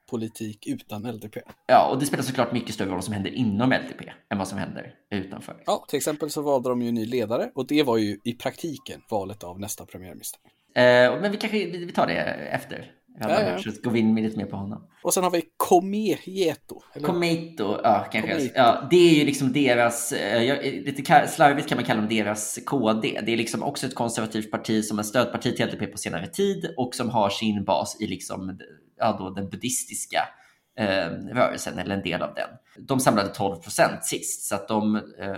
Japan-politik 0.08 0.68
utan 0.68 1.04
LDP. 1.04 1.38
Ja, 1.68 1.90
och 1.92 2.00
det 2.00 2.06
spelar 2.06 2.24
såklart 2.24 2.52
mycket 2.52 2.76
större 2.76 2.88
roll 2.88 2.96
vad 2.96 3.04
som 3.04 3.14
händer 3.14 3.32
inom 3.32 3.70
LDP 3.70 4.12
än 4.30 4.38
vad 4.38 4.48
som 4.48 4.58
händer 4.58 4.94
utanför. 5.12 5.64
Ja, 5.66 5.86
till 5.88 5.98
exempel 5.98 6.30
så 6.30 6.42
valde 6.42 6.70
de 6.70 6.82
ju 6.82 6.92
ny 6.92 7.06
ledare 7.06 7.52
och 7.56 7.68
det 7.68 7.84
var 7.84 7.98
ju 7.98 8.20
i 8.24 8.34
praktiken 8.34 9.02
valet 9.10 9.44
av 9.44 9.60
nästa 9.60 9.86
premiärminister. 9.86 10.40
Eh, 10.76 11.22
men 11.22 11.32
vi 11.32 11.38
kanske 11.38 11.66
vi 11.66 11.92
tar 11.92 12.08
det 12.08 12.20
efter. 12.52 12.92
Ja, 13.20 13.42
ja. 13.42 13.60
Så 13.60 13.72
går 13.84 13.92
vi 13.92 14.00
in 14.00 14.16
lite 14.16 14.38
mer 14.38 14.46
på 14.46 14.56
honom. 14.56 14.88
Och 15.04 15.14
sen 15.14 15.24
har 15.24 15.32
vi 15.32 15.44
Komejeto. 15.58 16.82
Komeito, 17.04 17.80
ja 17.84 18.08
kanske. 18.12 18.32
Komeito. 18.32 18.54
Ja, 18.56 18.88
det 18.90 19.10
är 19.10 19.14
ju 19.14 19.26
liksom 19.26 19.54
deras, 19.54 20.12
eh, 20.12 20.62
lite 20.64 21.28
slarvigt 21.28 21.70
kan 21.70 21.76
man 21.76 21.86
kalla 21.86 22.02
dem 22.02 22.10
deras 22.10 22.60
KD. 22.66 23.20
Det 23.26 23.34
är 23.34 23.38
liksom 23.38 23.64
också 23.64 23.88
ett 23.88 23.96
konservativt 23.96 24.52
parti 24.52 24.86
som 24.86 25.00
är 25.00 25.04
stödparti 25.04 25.56
till 25.56 25.66
LDP 25.66 25.88
på 25.88 25.98
senare 25.98 26.28
tid 26.28 26.74
och 26.78 26.96
som 26.96 27.10
har 27.10 27.30
sin 27.30 27.64
bas 27.64 27.98
i 28.02 28.08
liksom, 28.08 28.60
ja, 28.98 29.16
då 29.20 29.30
den 29.30 29.50
buddhistiska 29.50 30.30
eh, 30.78 31.10
rörelsen 31.34 31.80
eller 31.80 31.96
en 31.96 32.04
del 32.04 32.22
av 32.22 32.34
den. 32.34 32.50
De 32.80 33.00
samlade 33.00 33.30
12 33.30 33.56
procent 33.56 34.06
sist 34.06 34.48
så 34.48 34.56
att 34.56 34.68
de 34.68 34.96
eh, 34.96 35.38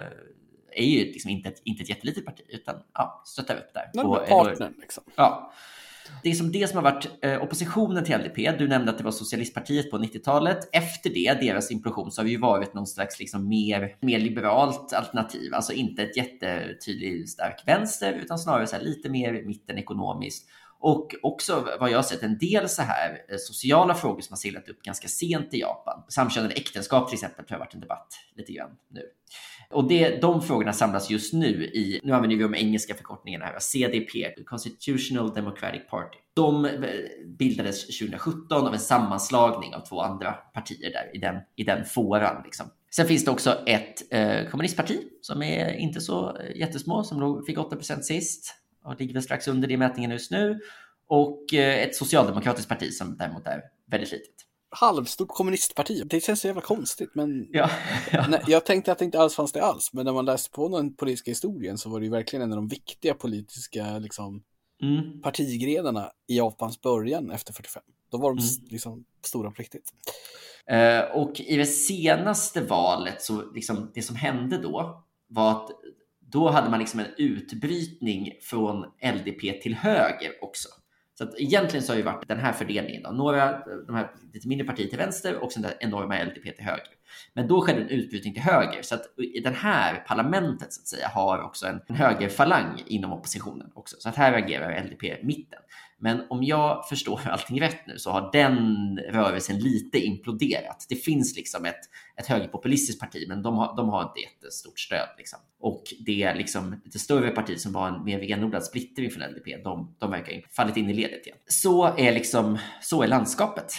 är 0.72 0.86
ju 0.86 1.06
liksom 1.06 1.32
inte 1.32 1.50
ett, 1.50 1.62
inte 1.63 1.84
ett 1.84 1.89
jättelitet 1.89 2.25
parti 2.25 2.42
utan 2.50 2.75
ja, 2.94 3.24
stöttar 3.25 3.56
upp 3.56 3.74
där. 3.74 3.89
Nej, 3.94 4.06
och, 4.06 4.28
partnern 4.28 4.74
liksom. 4.80 5.04
Ja. 5.16 5.54
Det 6.24 6.30
är 6.30 6.34
som 6.34 6.51
det 6.51 6.70
som 6.70 6.84
har 6.84 6.92
varit 6.92 7.10
eh, 7.22 7.44
oppositionen 7.44 8.04
till 8.04 8.18
LDP. 8.18 8.58
Du 8.58 8.68
nämnde 8.68 8.92
att 8.92 8.98
det 8.98 9.04
var 9.04 9.12
socialistpartiet 9.12 9.92
på 9.92 9.98
90-talet. 9.98 10.70
Efter 10.72 11.10
det, 11.10 11.34
deras 11.42 11.72
implosion, 11.72 12.12
så 12.12 12.22
har 12.22 12.25
vi 12.25 12.32
ju 12.32 12.39
varit 12.39 12.74
någon 12.74 12.88
slags 12.88 13.20
liksom 13.20 13.48
mer, 13.48 13.96
mer 14.00 14.20
liberalt 14.20 14.94
alternativ. 14.94 15.54
Alltså 15.54 15.74
inte 15.74 16.04
ett 16.04 16.18
jättetydligt 16.18 17.30
stark 17.30 17.63
vänster, 17.66 18.13
utan 18.13 18.39
snarare 18.39 18.68
så 18.68 18.75
lite 18.82 19.10
mer 19.10 19.44
mitten 19.46 19.78
ekonomiskt. 19.78 20.50
Och 20.79 21.15
också 21.21 21.67
vad 21.79 21.91
jag 21.91 21.98
har 21.98 22.03
sett 22.03 22.24
en 22.24 22.38
del 22.38 22.69
så 22.69 22.81
här 22.81 23.21
eh, 23.29 23.38
sociala 23.38 23.95
frågor 23.95 24.21
som 24.21 24.33
har 24.33 24.38
seglat 24.38 24.69
upp 24.69 24.81
ganska 24.81 25.07
sent 25.07 25.53
i 25.53 25.59
Japan. 25.59 26.03
Samkönade 26.09 26.53
äktenskap 26.53 27.09
till 27.09 27.15
exempel 27.15 27.45
tror 27.45 27.55
jag 27.55 27.59
har 27.59 27.65
varit 27.65 27.74
en 27.74 27.79
debatt 27.79 28.13
lite 28.36 28.53
grann 28.53 28.69
nu. 28.88 29.01
Och 29.69 29.88
det, 29.88 30.21
de 30.21 30.41
frågorna 30.41 30.74
samlas 30.74 31.09
just 31.09 31.33
nu 31.33 31.65
i, 31.65 32.00
nu 32.03 32.13
använder 32.13 32.38
vi 32.38 32.43
de 32.43 32.55
engelska 32.55 32.93
förkortningarna 32.93 33.45
här, 33.45 33.59
CDP, 33.59 34.43
Constitutional 34.45 35.33
Democratic 35.33 35.81
Party. 35.89 36.17
De 36.33 36.65
eh, 36.65 36.71
bildades 37.25 37.86
2017 37.86 38.67
av 38.67 38.74
en 38.74 38.79
sammanslagning 38.79 39.75
av 39.75 39.79
två 39.79 40.01
andra 40.01 40.31
partier 40.31 40.91
där 40.91 41.15
i 41.15 41.17
den, 41.17 41.36
i 41.55 41.63
den 41.63 41.86
fåran. 41.86 42.41
Liksom. 42.45 42.65
Sen 42.91 43.07
finns 43.07 43.25
det 43.25 43.31
också 43.31 43.57
ett 43.65 44.13
eh, 44.13 44.50
kommunistparti 44.50 45.00
som 45.21 45.43
är 45.43 45.74
inte 45.74 46.01
så 46.01 46.38
eh, 46.38 46.57
jättesmå, 46.57 47.03
som 47.03 47.45
fick 47.45 47.57
8% 47.57 48.01
sist 48.01 48.55
ligger 48.98 49.13
väl 49.13 49.24
strax 49.24 49.48
under 49.48 49.67
det 49.67 49.77
mätningen 49.77 50.12
just 50.12 50.31
nu. 50.31 50.60
Och 51.08 51.53
eh, 51.53 51.79
ett 51.79 51.96
socialdemokratiskt 51.96 52.69
parti 52.69 52.93
som 52.93 53.17
däremot 53.17 53.48
är 53.48 53.62
väldigt 53.88 54.12
litet 54.12 54.50
halvstort 54.72 55.27
kommunistparti. 55.27 56.03
Det 56.05 56.19
känns 56.24 56.41
så 56.41 56.48
jävla 56.48 56.62
konstigt, 56.62 57.10
men 57.13 57.48
ja, 57.51 57.69
ja. 58.12 58.25
Nej, 58.29 58.41
jag 58.48 58.65
tänkte 58.65 58.91
att 58.91 59.00
det 59.00 59.05
inte 59.05 59.19
alls 59.19 59.36
fanns 59.36 59.51
det 59.51 59.63
alls. 59.63 59.93
Men 59.93 60.05
när 60.05 60.13
man 60.13 60.25
läste 60.25 60.50
på 60.51 60.77
den 60.77 60.93
politiska 60.93 61.31
historien 61.31 61.77
så 61.77 61.89
var 61.89 62.00
det 62.00 62.05
ju 62.05 62.12
verkligen 62.12 62.43
en 62.43 62.51
av 62.51 62.55
de 62.55 62.67
viktiga 62.67 63.13
politiska 63.13 64.00
liksom, 64.00 64.43
mm. 64.81 65.22
partigrenarna 65.22 66.12
i 66.27 66.38
Japans 66.38 66.81
början 66.81 67.31
efter 67.31 67.53
45. 67.53 67.84
Då 68.12 68.17
var 68.17 68.29
de 68.29 68.38
mm. 68.38 68.67
liksom 68.69 69.05
stora 69.25 69.51
på 69.51 69.55
riktigt. 69.62 69.93
Uh, 70.72 71.17
och 71.17 71.39
i 71.39 71.58
det 71.58 71.65
senaste 71.65 72.62
valet, 72.62 73.22
så 73.22 73.51
liksom, 73.51 73.91
det 73.93 74.01
som 74.01 74.15
hände 74.15 74.58
då 74.58 75.03
var 75.27 75.51
att 75.51 75.69
då 76.31 76.50
hade 76.50 76.69
man 76.69 76.79
liksom 76.79 77.00
en 77.00 77.13
utbrytning 77.17 78.31
från 78.41 78.86
LDP 79.15 79.62
till 79.62 79.75
höger 79.75 80.31
också. 80.41 80.69
Så 81.19 81.24
att 81.24 81.39
egentligen 81.39 81.86
så 81.86 81.91
har 81.91 81.98
ju 81.98 82.03
varit 82.03 82.27
den 82.27 82.39
här 82.39 82.53
fördelningen. 82.53 83.03
Då. 83.03 83.12
Några, 83.12 83.65
de 83.88 83.95
här 83.95 84.12
lite 84.33 84.48
mindre 84.48 84.67
partier 84.67 84.88
till 84.88 84.98
vänster 84.98 85.43
och 85.43 85.51
sen 85.51 85.62
det 85.62 85.77
enorma 85.79 86.24
LDP 86.24 86.44
till 86.55 86.65
höger. 86.65 86.94
Men 87.33 87.48
då 87.48 87.61
skedde 87.61 87.81
en 87.81 87.89
utbrytning 87.89 88.33
till 88.33 88.44
höger 88.44 88.81
så 88.81 88.96
att 88.96 89.20
i 89.35 89.39
den 89.39 89.53
här 89.53 90.03
parlamentet 90.07 90.74
så 90.74 90.81
att 90.81 90.87
säga 90.87 91.07
har 91.07 91.42
också 91.42 91.68
en, 91.68 91.81
en 91.87 91.96
högerfalang 91.96 92.83
inom 92.85 93.13
oppositionen 93.13 93.72
också. 93.74 93.96
Så 94.00 94.09
att 94.09 94.15
här 94.15 94.33
agerar 94.33 94.83
LDP 94.83 95.24
mitten. 95.24 95.59
Men 96.00 96.22
om 96.29 96.44
jag 96.44 96.88
förstår 96.90 97.22
allting 97.29 97.62
rätt 97.62 97.88
nu 97.88 97.98
så 97.98 98.12
har 98.12 98.29
den 98.31 98.98
rörelsen 98.98 99.59
lite 99.59 100.00
imploderat. 100.00 100.85
Det 100.90 100.96
finns 100.96 101.35
liksom 101.35 101.66
ett, 101.66 101.79
ett 102.18 102.27
högerpopulistiskt 102.27 103.01
parti, 103.01 103.25
men 103.27 103.42
de 103.42 103.57
har, 103.57 103.75
de 103.75 103.90
har 103.90 104.01
inte 104.03 104.20
jättestort 104.20 104.79
stöd. 104.79 105.09
Liksom. 105.18 105.40
Och 105.59 105.83
det 106.05 106.33
liksom, 106.35 106.81
lite 106.85 107.00
större 107.00 107.29
parti 107.29 107.59
som 107.59 107.74
var 107.74 107.88
en 107.88 108.03
mer 108.03 108.20
renodlad 108.20 108.64
splittring 108.64 109.12
från 109.12 109.24
LDP, 109.24 109.64
de, 109.64 109.96
de 110.00 110.12
verkar 110.12 110.35
ha 110.35 110.42
fallit 110.51 110.77
in 110.77 110.90
i 110.90 110.94
ledet 110.94 111.25
igen. 111.25 111.38
Så 111.48 111.85
är, 111.98 112.14
liksom, 112.14 112.57
så 112.81 113.03
är 113.03 113.07
landskapet. 113.07 113.74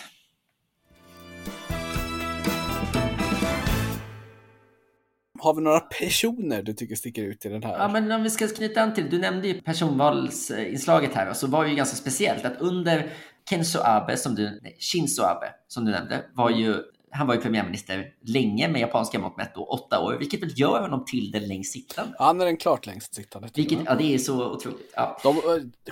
Har 5.43 5.55
vi 5.55 5.63
några 5.63 5.81
personer 5.81 6.63
du 6.63 6.73
tycker 6.73 6.95
sticker 6.95 7.23
ut 7.23 7.47
i 7.47 7.49
den 7.49 7.63
här? 7.63 7.79
Ja, 7.79 7.89
men 7.89 8.13
om 8.13 8.23
vi 8.23 8.31
ska 8.31 8.49
knyta 8.49 8.81
an 8.81 8.95
till, 8.95 9.11
du 9.11 9.19
nämnde 9.19 9.49
ju 9.49 9.61
personvalsinslaget 9.61 11.15
här, 11.15 11.33
så 11.33 11.47
var 11.47 11.65
det 11.65 11.71
ju 11.71 11.77
ganska 11.77 11.97
speciellt 11.97 12.45
att 12.45 12.61
under 12.61 13.13
Kenzo 13.51 13.79
Abe, 13.85 14.17
som 14.17 14.35
du, 14.35 14.61
nej, 14.63 14.77
Shinzo 14.81 15.23
Abe, 15.23 15.55
som 15.69 15.85
du 15.85 15.91
nämnde, 15.91 16.25
var 16.35 16.51
ju 16.51 16.77
han 17.13 17.27
var 17.27 17.35
ju 17.35 17.41
premiärminister 17.41 18.15
länge 18.25 18.69
med 18.69 18.81
japanska 18.81 19.19
mått 19.19 19.37
mätt 19.37 19.55
då, 19.55 19.65
åtta 19.65 20.01
år, 20.01 20.17
vilket 20.19 20.43
väl 20.43 20.61
gör 20.61 20.81
honom 20.81 21.05
till 21.05 21.31
den 21.31 21.49
längst 21.49 21.73
sittande. 21.73 22.15
Han 22.19 22.41
är 22.41 22.45
den 22.45 22.57
klart 22.57 22.87
längst 22.87 23.15
sittande. 23.15 23.49
Vilket, 23.55 23.79
ja, 23.87 23.95
det 23.95 24.15
är 24.15 24.19
så 24.19 24.53
otroligt. 24.53 24.93
Ja. 24.95 25.21
De, 25.23 25.41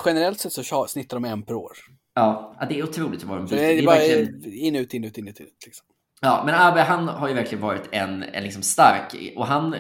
generellt 0.05 0.41
sett 0.41 0.53
så 0.53 0.87
snittar 0.87 1.17
de 1.17 1.25
en 1.25 1.43
per 1.43 1.55
år. 1.55 1.73
Ja, 2.15 2.57
det 2.69 2.79
är 2.79 2.83
otroligt 2.83 3.25
vad 3.25 3.39
de 3.39 3.47
byter. 3.47 3.57
Det 3.57 3.79
är, 3.79 3.87
bara 3.87 3.97
verkligen... 3.97 4.55
in, 4.55 4.77
ut, 4.77 4.95
in, 4.95 5.05
ut, 5.05 5.19
in, 5.19 5.29
ut. 5.29 5.39
Liksom. 5.39 5.87
Ja, 6.21 6.43
men 6.47 6.55
Abe 6.55 6.81
han 6.81 7.09
har 7.09 7.29
ju 7.29 7.35
verkligen 7.35 7.63
varit 7.63 7.89
en, 7.93 8.23
en 8.23 8.43
liksom 8.43 8.63
stark 8.63 9.35
och 9.37 9.47
han, 9.47 9.77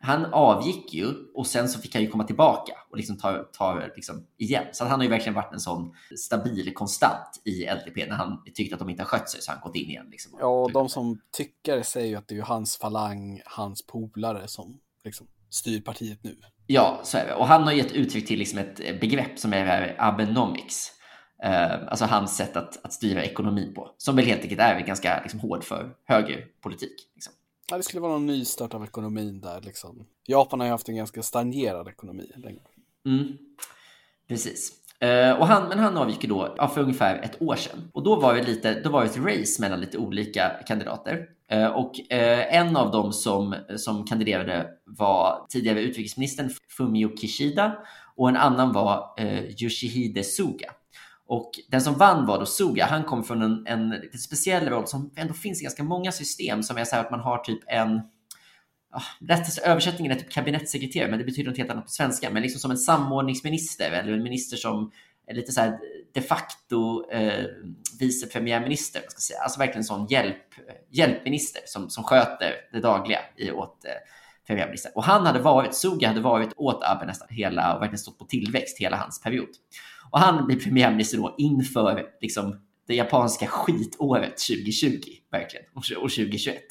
han 0.00 0.24
avgick 0.24 0.94
ju 0.94 1.06
och 1.34 1.46
sen 1.46 1.68
så 1.68 1.80
fick 1.80 1.94
han 1.94 2.02
ju 2.02 2.10
komma 2.10 2.24
tillbaka 2.24 2.72
och 2.90 2.96
liksom 2.96 3.18
ta, 3.18 3.38
ta 3.52 3.80
liksom 3.96 4.26
igen. 4.38 4.64
Så 4.72 4.84
han 4.84 4.98
har 4.98 5.04
ju 5.04 5.10
verkligen 5.10 5.34
varit 5.34 5.52
en 5.52 5.60
sån 5.60 5.94
stabil 6.18 6.74
konstant 6.74 7.42
i 7.44 7.66
LDP. 7.66 8.08
När 8.08 8.16
han 8.16 8.42
tyckte 8.54 8.74
att 8.74 8.78
de 8.78 8.88
inte 8.88 9.02
har 9.02 9.08
skött 9.08 9.30
sig 9.30 9.42
så 9.42 9.52
han 9.52 9.60
gått 9.60 9.76
in 9.76 9.90
igen. 9.90 10.06
Liksom. 10.10 10.32
Ja, 10.40 10.46
och 10.46 10.72
de 10.72 10.88
som 10.88 11.20
tycker 11.32 11.82
säger 11.82 12.08
ju 12.08 12.16
att 12.16 12.28
det 12.28 12.36
är 12.36 12.42
hans 12.42 12.76
falang, 12.76 13.40
hans 13.44 13.86
polare 13.86 14.48
som 14.48 14.80
liksom 15.04 15.26
styr 15.50 15.80
partiet 15.80 16.18
nu. 16.22 16.36
Ja, 16.66 17.00
så 17.02 17.18
är 17.18 17.26
det. 17.26 17.34
Och 17.34 17.46
han 17.46 17.62
har 17.62 17.72
gett 17.72 17.92
uttryck 17.92 18.26
till 18.26 18.38
liksom 18.38 18.58
ett 18.58 19.00
begrepp 19.00 19.38
som 19.38 19.52
är 19.52 19.96
Abenomics 19.98 20.92
Eh, 21.42 21.88
alltså 21.88 22.04
hans 22.04 22.36
sätt 22.36 22.56
att, 22.56 22.84
att 22.84 22.92
styra 22.92 23.24
ekonomi 23.24 23.72
på, 23.74 23.90
som 23.96 24.16
väl 24.16 24.24
helt 24.24 24.42
enkelt 24.42 24.60
är 24.60 24.80
ganska 24.80 25.20
liksom, 25.22 25.40
hård 25.40 25.64
för 25.64 25.94
högerpolitik. 26.04 27.10
Liksom. 27.14 27.32
Ja, 27.70 27.76
det 27.76 27.82
skulle 27.82 28.00
vara 28.00 28.12
någon 28.12 28.26
nystart 28.26 28.74
av 28.74 28.84
ekonomin 28.84 29.40
där. 29.40 29.60
Liksom. 29.60 30.06
Japan 30.26 30.60
har 30.60 30.66
ju 30.66 30.70
haft 30.70 30.88
en 30.88 30.96
ganska 30.96 31.22
stagnerad 31.22 31.88
ekonomi 31.88 32.32
länge. 32.36 32.60
Mm. 33.06 33.36
Precis. 34.28 34.72
Uh, 35.04 35.40
och 35.40 35.46
han, 35.46 35.68
men 35.68 35.78
han 35.78 35.96
avgick 35.96 36.22
då 36.22 36.54
ja, 36.56 36.68
för 36.68 36.80
ungefär 36.80 37.18
ett 37.18 37.42
år 37.42 37.56
sedan. 37.56 37.90
Och 37.92 38.02
då 38.02 38.16
var 38.16 38.34
det, 38.34 38.42
lite, 38.42 38.80
då 38.80 38.90
var 38.90 39.04
det 39.04 39.10
ett 39.10 39.40
race 39.40 39.62
mellan 39.62 39.80
lite 39.80 39.98
olika 39.98 40.50
kandidater. 40.66 41.28
Uh, 41.52 41.66
och 41.66 41.94
uh, 42.12 42.54
en 42.54 42.76
av 42.76 42.90
dem 42.90 43.12
som, 43.12 43.54
som 43.76 44.04
kandiderade 44.04 44.66
var 44.84 45.46
tidigare 45.48 45.80
utrikesministern 45.80 46.50
Fumio 46.76 47.16
Kishida 47.16 47.78
och 48.16 48.28
en 48.28 48.36
annan 48.36 48.72
var 48.72 49.14
Yoshihide 49.62 50.24
Suga. 50.24 50.72
Och 51.28 51.50
den 51.68 51.80
som 51.80 51.94
vann 51.94 52.26
var 52.26 52.38
då 52.38 52.46
Suga. 52.46 52.86
Han 52.86 53.04
kom 53.04 53.24
från 53.24 53.42
en, 53.42 53.66
en 53.66 53.90
lite 53.90 54.18
speciell 54.18 54.68
roll 54.68 54.86
som 54.86 55.10
ändå 55.16 55.34
finns 55.34 55.60
i 55.60 55.64
ganska 55.64 55.82
många 55.82 56.12
system 56.12 56.62
som 56.62 56.76
är 56.78 56.84
så 56.84 56.96
här 56.96 57.04
att 57.04 57.10
man 57.10 57.20
har 57.20 57.38
typ 57.38 57.60
en 57.66 58.00
Rätt 59.28 59.58
översättningen 59.58 60.12
är 60.12 60.20
typ 60.20 60.30
kabinettssekreterare, 60.30 61.10
men 61.10 61.18
det 61.18 61.24
betyder 61.24 61.50
något 61.50 61.58
helt 61.58 61.70
annat 61.70 61.84
på 61.84 61.90
svenska. 61.90 62.30
Men 62.30 62.42
liksom 62.42 62.60
som 62.60 62.70
en 62.70 62.76
samordningsminister 62.76 63.90
eller 63.90 64.12
en 64.12 64.22
minister 64.22 64.56
som 64.56 64.90
är 65.26 65.34
lite 65.34 65.52
så 65.52 65.60
här 65.60 65.78
de 66.14 66.20
facto 66.20 67.10
eh, 67.10 67.44
vice 68.00 68.26
premiärminister. 68.26 69.02
Ska 69.08 69.20
säga. 69.20 69.38
Alltså 69.40 69.58
verkligen 69.58 69.80
en 69.80 69.84
sån 69.84 70.06
hjälp, 70.06 70.44
hjälpminister 70.90 71.62
som, 71.66 71.90
som 71.90 72.04
sköter 72.04 72.54
det 72.72 72.80
dagliga 72.80 73.20
i, 73.36 73.50
åt 73.50 73.84
eh, 73.84 73.90
premiärministern. 74.46 74.92
Och 74.94 75.04
han 75.04 75.26
hade 75.26 75.38
varit, 75.38 75.74
Suga 75.74 76.08
hade 76.08 76.20
varit 76.20 76.52
åt 76.56 76.84
Abe 76.84 77.06
nästan 77.06 77.28
hela 77.30 77.74
och 77.74 77.82
verkligen 77.82 77.98
stått 77.98 78.18
på 78.18 78.24
tillväxt 78.24 78.78
hela 78.78 78.96
hans 78.96 79.20
period. 79.20 79.48
Och 80.16 80.22
han 80.22 80.46
blir 80.46 80.60
premiärminister 80.60 81.18
då 81.18 81.34
inför 81.38 82.06
liksom, 82.20 82.60
det 82.86 82.94
japanska 82.94 83.46
skitåret 83.46 84.36
2020, 84.36 85.00
verkligen, 85.30 85.66
och 85.74 85.84
2021. 85.84 86.62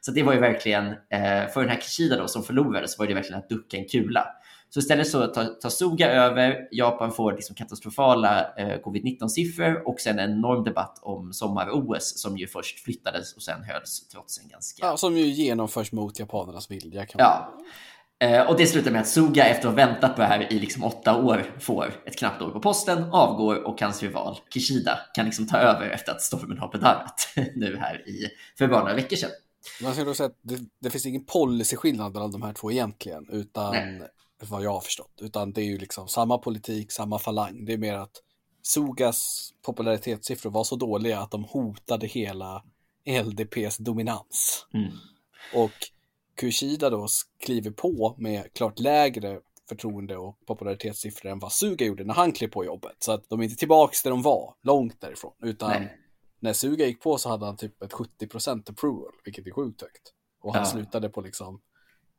Så 0.00 0.10
det 0.10 0.22
var 0.22 0.32
ju 0.32 0.40
verkligen, 0.40 0.86
eh, 0.86 1.48
för 1.52 1.60
den 1.60 1.68
här 1.68 1.80
Kishida 1.80 2.16
då 2.16 2.28
som 2.28 2.42
förlorade 2.42 2.88
så 2.88 3.02
var 3.02 3.06
det 3.06 3.14
verkligen 3.14 3.38
att 3.38 3.48
ducka 3.48 3.76
en 3.76 3.84
kula. 3.88 4.26
Så 4.70 4.78
istället 4.78 5.08
så 5.08 5.26
tar, 5.26 5.44
tar 5.44 5.68
Suga 5.68 6.12
över, 6.12 6.68
Japan 6.70 7.12
får 7.12 7.32
liksom 7.32 7.56
katastrofala 7.56 8.54
eh, 8.54 8.80
covid-19-siffror 8.80 9.88
och 9.88 10.00
sen 10.00 10.18
en 10.18 10.30
enorm 10.30 10.64
debatt 10.64 10.98
om 11.02 11.32
sommar-OS 11.32 12.22
som 12.22 12.38
ju 12.38 12.46
först 12.46 12.84
flyttades 12.84 13.36
och 13.36 13.42
sen 13.42 13.62
hölls 13.62 14.08
trots 14.08 14.40
en 14.40 14.48
ganska... 14.48 14.86
Ja, 14.86 14.96
som 14.96 15.16
ju 15.16 15.24
genomförs 15.24 15.92
mot 15.92 16.18
japanernas 16.18 16.70
vilja. 16.70 17.06
Kan 17.06 17.18
man... 17.18 17.26
Ja, 17.26 17.52
och 18.48 18.56
det 18.56 18.66
slutar 18.66 18.90
med 18.90 19.00
att 19.00 19.08
Suga 19.08 19.44
efter 19.46 19.68
att 19.68 19.74
ha 19.74 19.86
väntat 19.86 20.14
på 20.14 20.20
det 20.20 20.26
här 20.26 20.52
i 20.52 20.58
liksom 20.58 20.84
åtta 20.84 21.22
år 21.22 21.56
får 21.60 21.94
ett 22.06 22.18
knappt 22.18 22.42
år 22.42 22.50
på 22.50 22.60
posten, 22.60 23.04
avgår 23.12 23.66
och 23.66 23.80
hans 23.80 24.02
rival 24.02 24.38
Kishida 24.54 24.98
kan 25.14 25.24
liksom 25.24 25.48
ta 25.48 25.56
över 25.56 25.90
efter 25.90 26.12
att 26.12 26.22
stormen 26.22 26.58
har 26.58 26.68
bedarrat 26.68 27.28
nu 27.56 27.76
här 27.80 28.08
i, 28.08 28.28
för 28.58 28.68
bara 28.68 28.80
några 28.80 28.94
veckor 28.94 29.16
sedan. 29.16 29.30
Man 29.82 29.94
ska 29.94 30.04
då 30.04 30.14
säga 30.14 30.26
att 30.26 30.38
det, 30.42 30.58
det 30.80 30.90
finns 30.90 31.06
ingen 31.06 31.24
policyskillnad 31.24 32.12
mellan 32.12 32.30
de 32.30 32.42
här 32.42 32.52
två 32.52 32.72
egentligen, 32.72 33.28
utan 33.30 33.74
vad 34.48 34.62
jag 34.62 34.72
har 34.72 34.80
förstått. 34.80 35.18
Utan 35.20 35.52
det 35.52 35.60
är 35.60 35.64
ju 35.64 35.78
liksom 35.78 36.08
samma 36.08 36.38
politik, 36.38 36.92
samma 36.92 37.18
falang. 37.18 37.64
Det 37.64 37.72
är 37.72 37.78
mer 37.78 37.94
att 37.94 38.22
Sugas 38.62 39.50
popularitetssiffror 39.62 40.50
var 40.50 40.64
så 40.64 40.76
dåliga 40.76 41.20
att 41.20 41.30
de 41.30 41.44
hotade 41.44 42.06
hela 42.06 42.62
LDPs 43.24 43.76
dominans. 43.76 44.66
Mm. 44.74 44.92
Och 45.54 45.72
Kushida 46.34 46.90
då 46.90 47.08
kliver 47.44 47.70
på 47.70 48.14
med 48.18 48.52
klart 48.52 48.78
lägre 48.78 49.40
förtroende 49.68 50.16
och 50.16 50.46
popularitetssiffror 50.46 51.30
än 51.30 51.38
vad 51.38 51.52
Suga 51.52 51.86
gjorde 51.86 52.04
när 52.04 52.14
han 52.14 52.32
klev 52.32 52.48
på 52.48 52.64
jobbet. 52.64 52.96
Så 52.98 53.12
att 53.12 53.28
de 53.28 53.40
är 53.40 53.44
inte 53.44 53.56
tillbaks 53.56 54.02
där 54.02 54.10
de 54.10 54.22
var, 54.22 54.54
långt 54.62 55.00
därifrån. 55.00 55.32
Utan 55.42 55.70
Nej. 55.70 55.96
när 56.40 56.52
Suga 56.52 56.86
gick 56.86 57.00
på 57.02 57.18
så 57.18 57.28
hade 57.28 57.46
han 57.46 57.56
typ 57.56 57.82
ett 57.82 57.92
70% 57.92 58.70
approval, 58.70 59.12
vilket 59.24 59.46
är 59.46 59.50
sjukt 59.50 59.80
högt. 59.82 60.12
Och 60.42 60.54
han 60.54 60.62
Ja. 60.62 60.70
slutade 60.70 61.08
på 61.08 61.20
liksom 61.20 61.60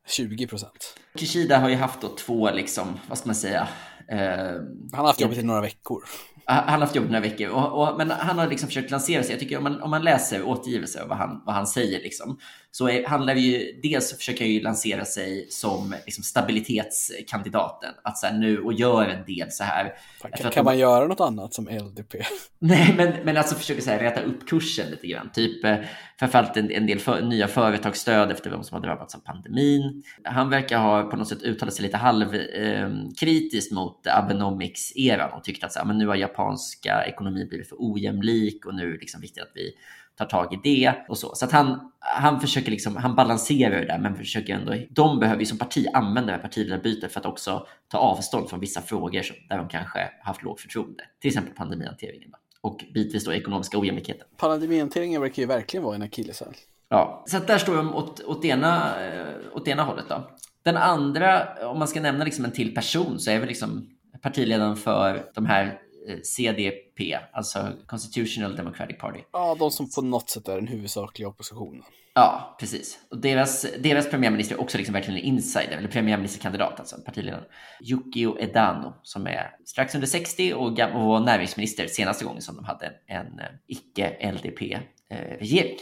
20%. 0.08 0.66
Kishida 1.14 1.58
har 1.58 1.68
ju 1.68 1.74
haft 1.76 2.00
då 2.00 2.08
två, 2.08 2.50
liksom, 2.50 2.98
vad 3.08 3.18
ska 3.18 3.26
man 3.26 3.34
säga, 3.34 3.68
Han 4.08 5.00
har 5.00 5.06
haft 5.06 5.20
jobbet 5.20 5.38
i 5.38 5.42
några 5.42 5.60
veckor. 5.60 6.04
Han 6.46 6.68
har 6.68 6.78
haft 6.78 6.94
jobb 6.94 7.06
några 7.06 7.20
veckor, 7.20 7.48
och, 7.48 7.82
och, 7.82 7.98
men 7.98 8.10
han 8.10 8.38
har 8.38 8.48
liksom 8.48 8.68
försökt 8.68 8.90
lansera 8.90 9.22
sig. 9.22 9.32
Jag 9.32 9.40
tycker 9.40 9.56
om 9.56 9.62
man, 9.62 9.82
om 9.82 9.90
man 9.90 10.02
läser 10.02 10.42
återgivelser 10.42 11.00
av 11.00 11.08
vad 11.08 11.18
han, 11.18 11.42
vad 11.46 11.54
han 11.54 11.66
säger, 11.66 12.00
liksom, 12.00 12.38
så 12.76 12.88
är, 12.88 13.06
handlar 13.06 13.34
det 13.34 13.40
ju, 13.40 13.80
dels 13.82 14.10
så 14.10 14.16
försöker 14.16 14.44
han 14.44 14.52
ju 14.52 14.60
lansera 14.60 15.04
sig 15.04 15.46
som 15.50 15.94
liksom, 16.04 16.24
stabilitetskandidaten. 16.24 17.90
Att 18.04 18.18
så 18.18 18.26
här, 18.26 18.38
nu, 18.38 18.58
och 18.58 18.72
gör 18.72 19.08
en 19.08 19.24
del 19.24 19.50
så 19.50 19.64
här. 19.64 19.92
Kan, 20.20 20.30
kan 20.30 20.50
de- 20.54 20.64
man 20.64 20.78
göra 20.78 21.06
något 21.06 21.20
annat 21.20 21.54
som 21.54 21.68
LDP? 21.68 22.14
Nej, 22.58 22.94
men, 22.96 23.12
men 23.24 23.36
alltså 23.36 23.54
försöker 23.54 23.82
så 23.82 23.90
här, 23.90 23.98
räta 23.98 24.20
upp 24.20 24.48
kursen 24.48 24.90
lite 24.90 25.06
grann. 25.06 25.30
Typ 25.32 25.64
eh, 25.64 25.76
framförallt 26.18 26.56
en, 26.56 26.70
en 26.70 26.86
del 26.86 26.98
för, 26.98 27.22
nya 27.22 27.48
företagsstöd 27.48 28.30
efter 28.30 28.50
de 28.50 28.64
som 28.64 28.74
har 28.74 28.82
drabbats 28.82 29.14
av 29.14 29.18
pandemin. 29.18 30.02
Han 30.24 30.50
verkar 30.50 30.78
ha 30.78 31.02
på 31.02 31.16
något 31.16 31.28
sätt 31.28 31.42
uttalat 31.42 31.74
sig 31.74 31.82
lite 31.82 31.96
halvkritiskt 31.96 33.72
eh, 33.72 33.74
mot 33.74 34.03
Abenomics-eran 34.06 35.32
och 35.32 35.44
tyckt 35.44 35.64
att 35.64 35.72
så 35.72 35.78
här, 35.78 35.86
men 35.86 35.98
nu 35.98 36.06
har 36.06 36.14
japanska 36.14 37.04
ekonomi 37.04 37.46
blivit 37.46 37.68
för 37.68 37.76
ojämlik 37.78 38.66
och 38.66 38.74
nu 38.74 38.82
är 38.82 38.92
det 38.92 38.98
liksom 38.98 39.20
viktigt 39.20 39.42
att 39.42 39.52
vi 39.54 39.72
tar 40.16 40.24
tag 40.24 40.54
i 40.54 40.60
det 40.64 40.94
och 41.08 41.18
så. 41.18 41.34
Så 41.34 41.44
att 41.44 41.52
han, 41.52 41.92
han 41.98 42.40
försöker 42.40 42.70
liksom, 42.70 42.96
han 42.96 43.14
balanserar 43.14 43.80
det 43.80 43.86
där 43.86 43.98
men 43.98 44.16
försöker 44.16 44.54
ändå, 44.54 44.74
de 44.90 45.20
behöver 45.20 45.40
ju 45.40 45.46
som 45.46 45.58
parti 45.58 45.86
använda 45.92 46.26
det 46.26 46.36
här 46.36 46.42
partiledarbytet 46.42 47.12
för 47.12 47.20
att 47.20 47.26
också 47.26 47.66
ta 47.88 47.98
avstånd 47.98 48.48
från 48.50 48.60
vissa 48.60 48.80
frågor 48.80 49.22
som, 49.22 49.36
där 49.48 49.58
de 49.58 49.68
kanske 49.68 50.10
haft 50.22 50.42
lågt 50.42 50.60
förtroende. 50.60 51.04
Till 51.20 51.28
exempel 51.28 51.54
pandemihanteringen 51.54 52.30
och 52.60 52.84
bitvis 52.94 53.24
då 53.24 53.32
ekonomiska 53.32 53.78
ojämlikheten. 53.78 54.26
Pandemihanteringen 54.36 55.20
verkar 55.20 55.42
ju 55.42 55.48
verkligen 55.48 55.84
vara 55.84 55.94
en 55.94 56.02
akilleshäl. 56.02 56.54
Ja, 56.88 57.24
så 57.26 57.36
att 57.36 57.46
där 57.46 57.58
står 57.58 57.76
de 57.76 57.94
åt, 57.94 58.20
åt, 58.20 58.44
ena, 58.44 59.02
eh, 59.06 59.26
åt 59.52 59.68
ena 59.68 59.82
hållet 59.82 60.04
då. 60.08 60.30
Den 60.62 60.76
andra, 60.76 61.48
om 61.68 61.78
man 61.78 61.88
ska 61.88 62.00
nämna 62.00 62.24
liksom 62.24 62.44
en 62.44 62.50
till 62.50 62.74
person, 62.74 63.18
så 63.18 63.30
är 63.30 63.38
väl 63.38 63.48
liksom 63.48 63.88
partiledaren 64.24 64.76
för 64.76 65.30
de 65.34 65.46
här 65.46 65.78
eh, 66.08 66.18
CDP, 66.22 67.18
alltså 67.32 67.72
Constitutional 67.86 68.56
Democratic 68.56 68.98
Party. 68.98 69.20
Ja, 69.32 69.56
de 69.58 69.70
som 69.70 69.90
på 69.90 70.02
något 70.02 70.30
sätt 70.30 70.48
är 70.48 70.56
den 70.56 70.66
huvudsakliga 70.66 71.28
oppositionen. 71.28 71.82
Ja, 72.14 72.56
precis. 72.60 72.98
Och 73.10 73.18
deras, 73.18 73.66
deras 73.78 74.10
premiärminister 74.10 74.54
är 74.54 74.60
också 74.60 74.78
liksom 74.78 74.92
verkligen 74.92 75.20
en 75.20 75.26
insider, 75.26 75.76
eller 75.76 75.88
premiärministerkandidat, 75.88 76.80
alltså 76.80 76.96
partiledaren. 77.04 77.44
Yukio 77.80 78.36
Edano, 78.40 78.94
som 79.02 79.26
är 79.26 79.50
strax 79.64 79.94
under 79.94 80.08
60 80.08 80.54
och, 80.54 80.80
och 80.80 81.04
var 81.04 81.20
näringsminister 81.20 81.86
senaste 81.86 82.24
gången 82.24 82.42
som 82.42 82.56
de 82.56 82.64
hade 82.64 82.92
en 83.06 83.38
eh, 83.38 83.46
icke-LDP-regering. 83.66 85.78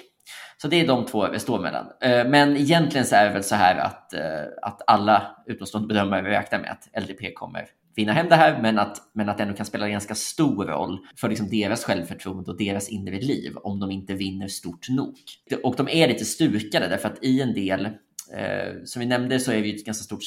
Så 0.63 0.69
det 0.69 0.81
är 0.81 0.87
de 0.87 1.07
två 1.07 1.27
det 1.27 1.41
står 1.41 1.61
mellan. 1.61 1.87
Eh, 2.01 2.29
Men 2.29 2.57
egentligen 2.57 3.07
så 3.07 3.17
är 3.17 3.25
det 3.25 3.33
väl 3.33 3.45
så 3.45 3.55
här 3.55 3.77
att, 3.77 4.13
eh, 4.13 4.45
att 4.63 4.83
alla 4.87 5.37
utomstående 5.47 5.89
bedömare 5.89 6.31
räknar 6.31 6.59
med 6.59 6.71
att 6.71 7.03
LDP 7.03 7.35
kommer 7.35 7.67
vinna 7.97 8.13
hem 8.13 8.29
det 8.29 8.37
här, 8.37 8.63
men 8.63 8.79
att, 8.79 8.99
men 9.15 9.29
att 9.29 9.39
det 9.39 9.43
ändå 9.43 9.57
kan 9.57 9.67
spela 9.67 9.87
en 9.87 9.93
ganska 9.93 10.15
stor 10.15 10.65
roll 10.65 10.99
för 11.17 11.29
liksom 11.29 11.49
deras 11.49 11.85
självförtroende 11.85 12.51
och 12.51 12.59
deras 12.59 12.89
inre 12.89 13.21
liv 13.21 13.57
om 13.57 13.81
de 13.81 13.91
inte 13.91 14.15
vinner 14.15 14.49
stort 14.49 14.89
nog. 14.89 15.17
Och 15.63 15.77
de 15.77 15.89
är 15.89 16.09
lite 16.09 16.25
stukade 16.25 16.89
därför 16.89 17.09
att 17.09 17.25
i 17.25 17.41
en 17.41 17.55
del 17.55 17.89
Eh, 18.33 18.75
som 18.85 19.01
vi 19.01 19.07
nämnde 19.07 19.41
så 19.41 19.53
är 19.53 19.63
det 19.63 19.75
ett 19.75 19.85
ganska 19.85 20.05
stort 20.05 20.21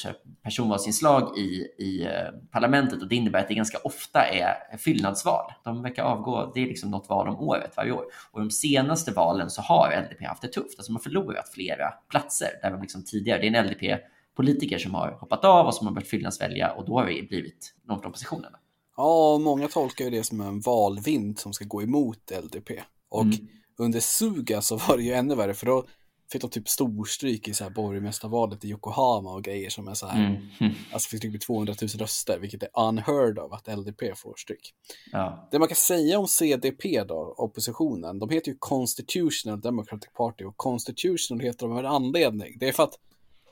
personvalsinslag 0.44 1.38
i, 1.38 1.68
i 1.78 2.04
eh, 2.04 2.40
parlamentet 2.52 3.02
och 3.02 3.08
det 3.08 3.16
innebär 3.16 3.40
att 3.40 3.48
det 3.48 3.54
ganska 3.54 3.78
ofta 3.84 4.24
är 4.24 4.78
fyllnadsval. 4.78 5.52
De 5.64 5.82
verkar 5.82 6.04
avgå, 6.04 6.52
det 6.54 6.62
är 6.62 6.66
liksom 6.68 6.92
något 6.92 7.10
val 7.10 7.28
om 7.28 7.40
året 7.40 7.74
varje 7.78 7.92
år. 7.92 8.06
Och 8.32 8.40
de 8.40 8.52
senaste 8.52 9.12
valen 9.12 9.50
så 9.50 9.62
har 9.62 10.02
LDP 10.02 10.28
haft 10.28 10.42
det 10.42 10.48
tufft. 10.48 10.80
Alltså 10.80 10.92
de 10.92 10.96
har 10.96 11.04
förlorat 11.04 11.50
flera 11.50 11.90
platser 12.10 12.50
där 12.62 12.72
de 12.72 12.82
liksom 12.82 13.04
tidigare, 13.04 13.42
det 13.42 13.48
är 13.48 13.56
en 13.56 13.66
LDP 13.66 14.02
LDP-politiker 14.36 14.78
som 14.78 14.94
har 14.94 15.18
hoppat 15.20 15.46
av 15.46 15.66
och 15.68 15.76
som 15.76 15.88
har 15.88 15.94
börjat 15.94 16.08
fyllnadsvälja 16.10 16.72
och 16.72 16.86
då 16.86 17.00
har 17.00 17.06
det 17.06 17.28
blivit 17.30 17.74
någon 17.84 18.00
från 18.02 18.10
oppositionen. 18.10 18.52
Ja, 18.98 19.38
många 19.38 19.68
tolkar 19.68 20.06
ju 20.06 20.12
det 20.12 20.24
som 20.24 20.42
en 20.42 20.60
valvind 20.62 21.40
som 21.40 21.54
ska 21.54 21.66
gå 21.66 21.82
emot 21.84 22.32
LDP. 22.44 22.72
Och 23.10 23.22
Mm. 23.22 23.48
under 23.78 24.00
Suga 24.00 24.62
så 24.62 24.78
var 24.78 24.98
det 24.98 25.04
ju 25.04 25.14
ännu 25.14 25.36
värre, 25.36 25.54
för 25.54 25.66
då 25.66 25.86
fick 26.32 26.42
de 26.42 26.50
typ 26.50 26.70
storstryk 26.70 27.48
i 27.48 27.54
så 27.54 27.64
här 27.64 27.72
borgmästarvalet 27.72 28.66
i 28.66 28.70
Yokohama 28.70 29.34
och 29.34 29.44
grejer 29.44 29.70
som 29.70 29.88
är 29.88 29.94
så 29.94 30.08
här, 30.08 30.42
Mm. 30.60 30.72
alltså 30.92 31.10
fick 31.10 31.22
typ 31.22 31.42
200 31.42 31.74
000 31.82 31.90
röster, 31.90 32.40
vilket 32.40 32.64
är 32.64 32.70
unheard 32.88 33.40
of 33.40 33.54
att 33.54 33.78
LDP 33.78 34.16
får 34.16 34.34
stryk. 34.38 34.74
Ja. 35.12 35.48
Det 35.52 35.60
man 35.60 35.68
kan 35.68 35.76
säga 35.76 36.20
om 36.20 36.28
CDP 36.28 37.04
då, 37.04 37.36
oppositionen, 37.38 38.20
de 38.20 38.30
heter 38.30 38.52
ju 38.52 38.58
Constitutional 38.60 39.62
Democratic 39.62 40.10
Party 40.14 40.44
och 40.46 40.58
Constitutional 40.58 41.40
heter 41.44 41.68
de 41.68 41.72
av 41.72 41.80
en 41.80 41.86
anledning. 41.86 42.58
Det 42.60 42.68
är 42.68 42.72
för 42.74 42.84
att 42.84 43.00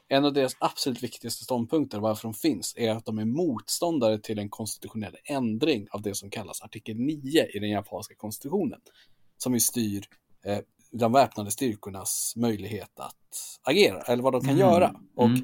en 0.09 0.25
av 0.25 0.33
deras 0.33 0.55
absolut 0.59 1.03
viktigaste 1.03 1.43
ståndpunkter 1.43 1.99
varför 1.99 2.23
de 2.23 2.33
finns 2.33 2.73
är 2.77 2.91
att 2.91 3.05
de 3.05 3.19
är 3.19 3.25
motståndare 3.25 4.19
till 4.19 4.39
en 4.39 4.49
konstitutionell 4.49 5.15
ändring 5.25 5.87
av 5.91 6.01
det 6.01 6.15
som 6.15 6.29
kallas 6.29 6.61
artikel 6.61 6.97
9 6.97 7.45
i 7.53 7.59
den 7.59 7.69
japanska 7.69 8.15
konstitutionen. 8.15 8.79
Som 9.37 9.53
ju 9.53 9.59
styr 9.59 10.05
eh, 10.45 10.59
de 10.91 11.11
väpnade 11.11 11.51
styrkornas 11.51 12.33
möjlighet 12.35 12.99
att 12.99 13.59
agera, 13.63 14.01
eller 14.01 14.23
vad 14.23 14.33
de 14.33 14.41
kan 14.41 14.49
Mm. 14.49 14.59
göra. 14.59 14.95
Och 15.15 15.25
Mm. 15.25 15.39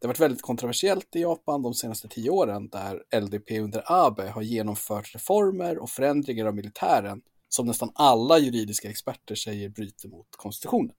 det 0.00 0.06
har 0.06 0.08
varit 0.08 0.20
väldigt 0.20 0.42
kontroversiellt 0.42 1.16
i 1.16 1.20
Japan 1.20 1.62
de 1.62 1.74
senaste 1.74 2.08
tio 2.08 2.30
åren 2.30 2.68
där 2.68 3.02
LDP 3.20 3.60
under 3.60 3.82
Abe 3.86 4.30
har 4.30 4.42
genomfört 4.42 5.14
reformer 5.14 5.78
och 5.78 5.90
förändringar 5.90 6.46
av 6.46 6.54
militären 6.54 7.22
som 7.48 7.66
nästan 7.66 7.90
alla 7.94 8.38
juridiska 8.38 8.90
experter 8.90 9.34
säger 9.34 9.68
bryter 9.68 10.08
mot 10.08 10.26
konstitutionen. 10.30 10.92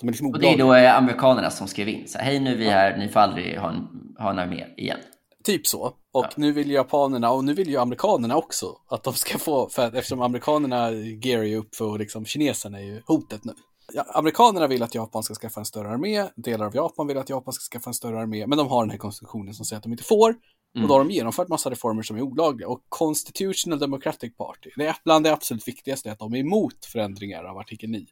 De 0.00 0.08
är 0.08 0.12
liksom 0.12 0.26
Och 0.26 0.38
det 0.38 0.48
är 0.52 0.58
då 0.58 0.72
amerikanerna 0.72 1.50
som 1.50 1.68
skrev 1.68 1.88
in 1.88 2.08
så 2.08 2.18
här, 2.18 2.24
hej 2.24 2.40
nu 2.40 2.52
är 2.52 2.56
vi 2.56 2.68
här, 2.68 2.96
ni 2.96 3.08
får 3.08 3.20
aldrig 3.20 3.58
ha 3.58 3.68
en, 3.68 3.88
ha 4.18 4.30
en 4.30 4.38
armé 4.38 4.64
igen. 4.76 4.98
Typ 5.44 5.66
så. 5.66 5.84
Och 6.12 6.24
Ja. 6.24 6.30
nu 6.36 6.52
vill 6.52 6.70
japanerna 6.70 7.30
och 7.30 7.44
nu 7.44 7.54
vill 7.54 7.68
ju 7.68 7.76
amerikanerna 7.76 8.36
också 8.36 8.66
att 8.88 9.02
de 9.02 9.14
ska 9.14 9.38
få, 9.38 9.68
för 9.68 9.86
att 9.86 9.94
eftersom 9.94 10.22
amerikanerna 10.22 10.92
gear 10.92 11.42
ju 11.42 11.56
upp 11.56 11.74
för 11.76 11.98
liksom 11.98 12.24
kineserna 12.24 12.78
är 12.78 12.84
ju 12.84 13.02
hotet 13.06 13.44
nu. 13.44 13.52
Ja, 13.92 14.04
amerikanerna 14.08 14.66
vill 14.66 14.82
att 14.82 14.94
Japan 14.94 15.22
ska 15.22 15.34
skaffa 15.34 15.60
en 15.60 15.66
större 15.66 15.88
armé, 15.88 16.24
delar 16.36 16.66
av 16.66 16.76
Japan 16.76 17.06
vill 17.06 17.18
att 17.18 17.28
Japan 17.30 17.52
ska 17.52 17.72
skaffa 17.76 17.90
en 17.90 17.94
större 17.94 18.20
armé, 18.20 18.46
men 18.46 18.58
de 18.58 18.68
har 18.68 18.82
den 18.82 18.90
här 18.90 18.98
konstitutionen 18.98 19.54
som 19.54 19.64
säger 19.64 19.78
att 19.78 19.82
de 19.82 19.92
inte 19.92 20.04
får. 20.04 20.28
Mm. 20.30 20.84
Och 20.84 20.88
då 20.88 20.94
har 20.94 20.98
de 20.98 21.10
genomfört 21.10 21.48
massa 21.48 21.70
reformer 21.70 22.02
som 22.02 22.16
är 22.16 22.22
olagliga. 22.22 22.68
Och 22.68 22.80
Constitutional 22.88 23.78
Democratic 23.78 24.36
Party, 24.36 24.70
det 24.76 24.86
är 24.86 24.96
bland 25.04 25.24
det 25.24 25.32
absolut 25.32 25.68
viktigaste 25.68 26.12
att 26.12 26.18
de 26.18 26.34
är 26.34 26.38
emot 26.38 26.84
förändringar 26.84 27.44
av 27.44 27.58
artikel 27.58 27.90
9. 27.90 28.06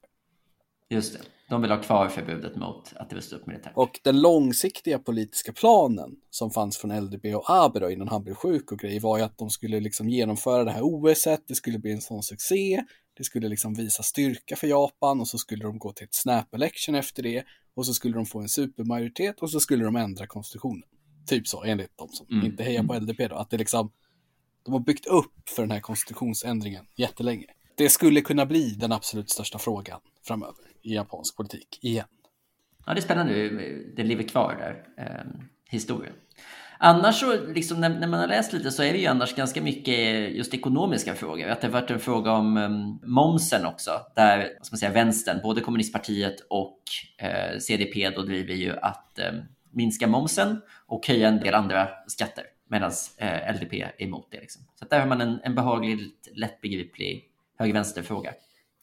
Just 0.90 1.12
det. 1.12 1.20
De 1.48 1.62
vill 1.62 1.70
ha 1.70 1.82
kvar 1.82 2.08
förbudet 2.08 2.56
mot 2.56 2.92
att 2.96 3.10
det 3.10 3.32
upp 3.32 3.46
militär. 3.46 3.72
Och 3.74 4.00
den 4.02 4.20
långsiktiga 4.20 4.98
politiska 4.98 5.52
planen 5.52 6.16
som 6.30 6.50
fanns 6.50 6.78
från 6.78 7.00
LDP 7.00 7.34
och 7.34 7.44
Abe 7.50 7.80
då, 7.80 7.90
innan 7.90 8.08
han 8.08 8.24
blev 8.24 8.34
sjuk 8.34 8.72
och 8.72 8.78
grejer 8.78 9.00
var 9.00 9.18
ju 9.18 9.24
att 9.24 9.38
de 9.38 9.50
skulle 9.50 9.80
liksom 9.80 10.08
genomföra 10.08 10.64
det 10.64 10.70
här 10.70 10.82
OSet, 10.82 11.42
det 11.48 11.54
skulle 11.54 11.78
bli 11.78 11.92
en 11.92 12.00
sån 12.00 12.22
succé, 12.22 12.84
det 13.16 13.24
skulle 13.24 13.48
liksom 13.48 13.74
visa 13.74 14.02
styrka 14.02 14.56
för 14.56 14.66
Japan 14.66 15.20
och 15.20 15.28
så 15.28 15.38
skulle 15.38 15.64
de 15.64 15.78
gå 15.78 15.92
till 15.92 16.04
ett 16.04 16.14
snap 16.14 16.54
election 16.54 16.94
efter 16.94 17.22
det 17.22 17.44
och 17.74 17.86
så 17.86 17.94
skulle 17.94 18.14
de 18.14 18.26
få 18.26 18.40
en 18.40 18.48
supermajoritet 18.48 19.40
och 19.40 19.50
så 19.50 19.60
skulle 19.60 19.84
de 19.84 19.96
ändra 19.96 20.26
konstitutionen. 20.26 20.88
Typ 21.26 21.48
så, 21.48 21.64
enligt 21.64 21.98
de 21.98 22.08
som 22.08 22.26
Mm. 22.30 22.46
inte 22.46 22.62
hejar 22.62 22.82
på 22.84 22.94
LDP 22.94 23.28
då, 23.28 23.36
att 23.36 23.50
det 23.50 23.58
liksom 23.58 23.92
de 24.64 24.72
har 24.72 24.80
byggt 24.80 25.06
upp 25.06 25.48
för 25.48 25.62
den 25.62 25.70
här 25.70 25.80
konstitutionsändringen 25.80 26.86
jättelänge. 26.96 27.46
Det 27.74 27.88
skulle 27.88 28.20
kunna 28.20 28.46
bli 28.46 28.70
den 28.70 28.92
absolut 28.92 29.30
största 29.30 29.58
frågan 29.58 30.00
framöver 30.26 30.73
i 30.84 30.94
japansk 30.94 31.36
politik 31.36 31.78
igen. 31.82 32.06
Ja, 32.86 32.94
det 32.94 33.00
är 33.00 33.02
spännande. 33.02 33.48
Det 33.96 34.02
lever 34.02 34.22
kvar 34.22 34.56
där, 34.58 35.04
eh, 35.04 35.24
historien. 35.70 36.14
Annars 36.78 37.20
så, 37.20 37.46
liksom, 37.46 37.80
när, 37.80 37.88
när 37.88 38.06
man 38.06 38.20
har 38.20 38.26
läst 38.26 38.52
lite 38.52 38.70
så 38.70 38.82
är 38.82 38.92
det 38.92 38.98
ju 38.98 39.06
annars 39.06 39.34
ganska 39.34 39.62
mycket 39.62 39.98
just 40.34 40.54
ekonomiska 40.54 41.14
frågor. 41.14 41.48
Att 41.48 41.60
det 41.60 41.66
har 41.66 41.72
varit 41.72 41.90
en 41.90 42.00
fråga 42.00 42.32
om 42.32 42.56
um, 42.56 43.00
momsen 43.02 43.66
också, 43.66 43.90
där 44.16 44.38
vad 44.58 44.66
ska 44.66 44.74
man 44.74 44.78
säga, 44.78 44.92
vänstern, 44.92 45.40
både 45.42 45.60
kommunistpartiet 45.60 46.36
och 46.50 46.78
eh, 47.18 47.58
CDP 47.58 48.10
då 48.10 48.22
driver 48.22 48.54
ju 48.54 48.76
att 48.78 49.18
eh, 49.18 49.32
minska 49.70 50.06
momsen 50.06 50.60
och 50.86 51.06
höja 51.06 51.28
en 51.28 51.40
del 51.40 51.54
andra 51.54 51.88
skatter, 52.06 52.44
medan 52.68 52.92
eh, 53.16 53.54
LDP 53.54 53.72
är 53.72 53.92
emot 53.98 54.28
det. 54.30 54.40
Liksom. 54.40 54.62
Så 54.74 54.84
där 54.84 55.00
har 55.00 55.06
man 55.06 55.20
en, 55.20 55.40
en 55.42 55.54
behagligt 55.54 56.28
lättbegriplig 56.34 57.24
höger-vänster-fråga. 57.58 58.32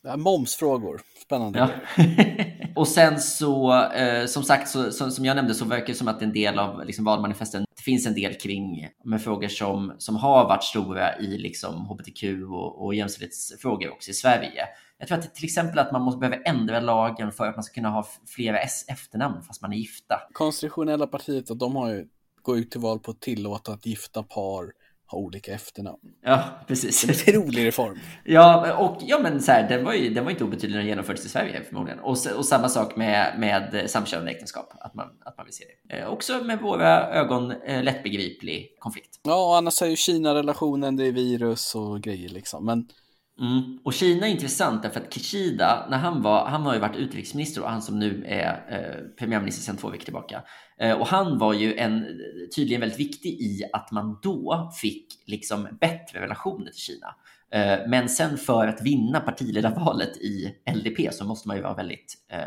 Ja, 0.03 0.17
momsfrågor, 0.17 1.01
spännande. 1.25 1.59
Ja. 1.59 1.69
och 2.75 2.87
sen 2.87 3.19
så, 3.19 3.83
eh, 3.83 4.25
som 4.25 4.43
sagt, 4.43 4.69
så, 4.69 4.91
så, 4.91 5.11
som 5.11 5.25
jag 5.25 5.35
nämnde 5.35 5.53
så 5.53 5.65
verkar 5.65 5.87
det 5.87 5.95
som 5.95 6.07
att 6.07 6.21
en 6.21 6.33
del 6.33 6.59
av 6.59 6.85
liksom, 6.85 7.05
valmanifesten 7.05 7.65
det 7.75 7.83
finns 7.83 8.07
en 8.07 8.13
del 8.13 8.33
kring 8.33 8.87
med 9.03 9.21
frågor 9.21 9.47
som, 9.47 9.93
som 9.97 10.15
har 10.15 10.43
varit 10.43 10.63
stora 10.63 11.19
i 11.19 11.37
liksom 11.37 11.85
hbtq 11.85 12.23
och, 12.49 12.85
och 12.85 12.95
jämställdhetsfrågor 12.95 13.91
också 13.91 14.11
i 14.11 14.13
Sverige. 14.13 14.67
Jag 14.97 15.07
tror 15.07 15.17
att 15.17 15.35
till 15.35 15.45
exempel 15.45 15.79
att 15.79 15.91
man 15.91 16.01
måste 16.01 16.19
behöva 16.19 16.43
ändra 16.43 16.79
lagen 16.79 17.31
för 17.31 17.47
att 17.47 17.55
man 17.55 17.63
ska 17.63 17.73
kunna 17.73 17.89
ha 17.89 18.07
flera 18.27 18.59
S 18.59 18.85
efternamn 18.87 19.41
fast 19.41 19.61
man 19.61 19.73
är 19.73 19.77
gifta. 19.77 20.21
Konstitutionella 20.33 21.07
partiet, 21.07 21.59
de 21.59 21.75
har 21.75 21.89
ju 21.89 22.07
gått 22.41 22.57
ut 22.57 22.71
till 22.71 22.81
val 22.81 22.99
på 22.99 23.11
att 23.11 23.19
tillåta 23.19 23.73
att 23.73 23.85
gifta 23.85 24.23
par 24.23 24.71
ha 25.11 25.17
olika 25.17 25.53
efternamn. 25.53 25.99
Ja, 26.23 26.43
precis. 26.67 27.01
Det 27.01 27.27
är 27.27 27.35
en 27.35 27.41
rolig 27.43 27.67
reform. 27.67 27.99
ja, 28.25 28.75
och 28.77 28.97
ja, 29.01 29.19
men 29.19 29.41
så 29.41 29.51
här, 29.51 29.69
den 29.69 29.85
var 29.85 29.93
ju 29.93 30.13
den 30.13 30.23
var 30.23 30.31
inte 30.31 30.43
obetydlig 30.43 30.71
när 30.71 30.77
den 30.77 30.87
genomfördes 30.87 31.25
i 31.25 31.29
Sverige 31.29 31.63
förmodligen. 31.63 31.99
Och, 31.99 32.17
och 32.37 32.45
samma 32.45 32.69
sak 32.69 32.95
med, 32.95 33.33
med 33.39 33.85
samkönade 33.89 34.31
äktenskap, 34.31 34.73
att 34.79 34.95
man, 34.95 35.07
att 35.25 35.37
man 35.37 35.45
vill 35.45 35.55
se 35.55 35.63
det. 35.89 35.97
Eh, 35.99 36.07
också 36.07 36.43
med 36.43 36.59
våra 36.59 37.13
ögon 37.13 37.51
eh, 37.51 37.83
lättbegriplig 37.83 38.75
konflikt. 38.79 39.19
Ja, 39.23 39.47
och 39.47 39.57
annars 39.57 39.81
är 39.81 39.87
ju 39.87 39.95
Kina-relationen, 39.95 40.95
det 40.95 41.05
är 41.05 41.11
virus 41.11 41.75
och 41.75 42.01
grejer 42.01 42.29
liksom. 42.29 42.65
Men 42.65 42.87
Mm. 43.41 43.79
Och 43.83 43.93
Kina 43.93 44.27
är 44.27 44.31
intressant 44.31 44.83
därför 44.83 44.99
att 44.99 45.13
Kishida, 45.13 45.87
när 45.89 45.97
han 45.97 46.21
var, 46.21 46.45
han 46.45 46.61
har 46.61 46.73
ju 46.73 46.79
varit 46.79 46.95
utrikesminister 46.95 47.61
och 47.61 47.69
han 47.69 47.81
som 47.81 47.99
nu 47.99 48.25
är 48.27 48.65
eh, 48.69 49.15
premiärminister 49.19 49.63
sedan 49.63 49.77
två 49.77 49.89
veckor 49.89 50.03
tillbaka. 50.03 50.43
Eh, 50.81 50.99
och 51.01 51.07
han 51.07 51.37
var 51.37 51.53
ju 51.53 51.75
en, 51.75 52.21
tydligen 52.55 52.81
väldigt 52.81 52.99
viktig 52.99 53.29
i 53.29 53.63
att 53.73 53.91
man 53.91 54.19
då 54.23 54.71
fick 54.81 55.07
liksom 55.25 55.67
bättre 55.81 56.21
relationer 56.21 56.71
till 56.71 56.81
Kina. 56.81 57.15
Eh, 57.51 57.79
men 57.87 58.09
sen 58.09 58.37
för 58.37 58.67
att 58.67 58.81
vinna 58.81 59.19
partiledarvalet 59.19 60.17
i 60.17 60.55
LDP 60.75 61.13
så 61.13 61.25
måste 61.25 61.47
man 61.47 61.57
ju 61.57 61.63
vara 61.63 61.73
väldigt 61.73 62.13
eh, 62.27 62.39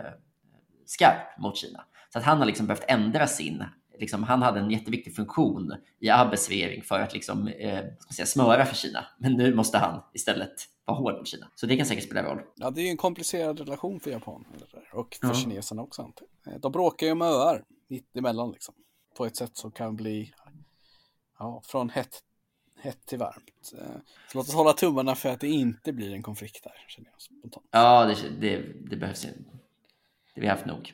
skarp 0.86 1.38
mot 1.38 1.56
Kina. 1.56 1.84
Så 2.12 2.18
att 2.18 2.24
han 2.24 2.38
har 2.38 2.46
liksom 2.46 2.66
behövt 2.66 2.84
ändra 2.88 3.26
sin 3.26 3.64
Liksom, 3.98 4.22
han 4.22 4.42
hade 4.42 4.60
en 4.60 4.70
jätteviktig 4.70 5.16
funktion 5.16 5.74
i 6.00 6.10
Abbes 6.10 6.48
regering 6.48 6.82
för 6.82 7.00
att 7.00 7.14
liksom, 7.14 7.48
eh, 7.48 7.84
säga, 8.14 8.26
smöra 8.26 8.66
för 8.66 8.74
Kina. 8.74 9.04
Men 9.18 9.32
nu 9.32 9.54
måste 9.54 9.78
han 9.78 10.02
istället 10.14 10.52
vara 10.84 10.98
hård 10.98 11.14
mot 11.14 11.26
Kina. 11.26 11.46
Så 11.54 11.66
det 11.66 11.76
kan 11.76 11.86
säkert 11.86 12.04
spela 12.04 12.22
roll. 12.22 12.40
Ja, 12.56 12.70
det 12.70 12.80
är 12.80 12.82
ju 12.82 12.88
en 12.88 12.96
komplicerad 12.96 13.58
relation 13.58 14.00
för 14.00 14.10
Japan 14.10 14.44
och 14.92 15.16
för 15.20 15.28
ja. 15.28 15.34
kineserna 15.34 15.82
också. 15.82 16.12
De 16.60 16.72
bråkar 16.72 17.06
ju 17.06 17.14
med 17.14 17.28
öar 17.28 17.64
mitt 17.88 18.16
emellan 18.16 18.52
liksom. 18.52 18.74
På 19.16 19.26
ett 19.26 19.36
sätt 19.36 19.56
som 19.56 19.70
kan 19.70 19.96
bli 19.96 20.34
ja, 21.38 21.62
från 21.64 21.90
hett, 21.90 22.22
hett 22.76 23.06
till 23.06 23.18
varmt. 23.18 23.72
Eh, 23.78 23.96
så 24.32 24.38
låt 24.38 24.48
oss 24.48 24.54
hålla 24.54 24.72
tummarna 24.72 25.14
för 25.14 25.28
att 25.28 25.40
det 25.40 25.48
inte 25.48 25.92
blir 25.92 26.14
en 26.14 26.22
konflikt 26.22 26.64
där. 26.64 26.84
Känner 26.88 27.10
jag 27.10 27.22
spontant. 27.22 27.66
Ja, 27.70 28.04
det, 28.04 28.30
det, 28.40 28.56
det 28.90 28.96
behövs 28.96 29.24
inte. 29.24 29.50
Det 30.34 30.40
vi 30.40 30.46
haft 30.46 30.66
nog. 30.66 30.92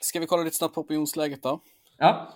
Ska 0.00 0.20
vi 0.20 0.26
kolla 0.26 0.42
lite 0.42 0.56
snabbt 0.56 0.74
på 0.74 0.80
opinionsläget 0.80 1.42
då? 1.42 1.60
Ja. 1.96 2.34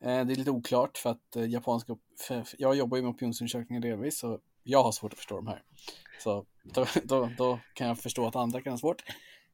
Eh, 0.00 0.06
det 0.26 0.32
är 0.32 0.36
lite 0.36 0.50
oklart 0.50 0.98
för 0.98 1.10
att 1.10 1.36
eh, 1.36 1.48
japanska, 1.48 1.96
för 2.26 2.46
jag 2.58 2.74
jobbar 2.76 2.96
ju 2.96 3.02
med 3.02 3.10
opinionsundersökningar 3.10 3.82
delvis 3.82 4.18
så 4.18 4.40
jag 4.62 4.82
har 4.82 4.92
svårt 4.92 5.12
att 5.12 5.18
förstå 5.18 5.36
de 5.36 5.46
här. 5.46 5.62
Så 6.18 6.46
då, 6.62 6.86
då, 7.04 7.30
då, 7.38 7.58
kan 7.74 7.88
jag 7.88 7.98
förstå 7.98 8.26
att 8.26 8.36
andra 8.36 8.62
kan 8.62 8.72
ha 8.72 8.78
svårt. 8.78 9.02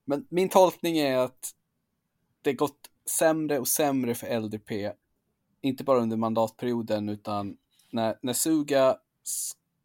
Men 0.04 0.26
min 0.30 0.48
tolkning 0.48 0.98
är 0.98 1.16
att 1.16 1.50
det 2.42 2.52
gått 2.52 2.90
sämre 3.10 3.58
och 3.58 3.68
sämre 3.68 4.14
för 4.14 4.40
LDP, 4.40 4.92
inte 5.60 5.84
bara 5.84 6.00
under 6.00 6.16
mandatperioden 6.16 7.08
utan 7.08 7.56
när, 7.90 8.18
när 8.22 8.32
Suga 8.32 8.96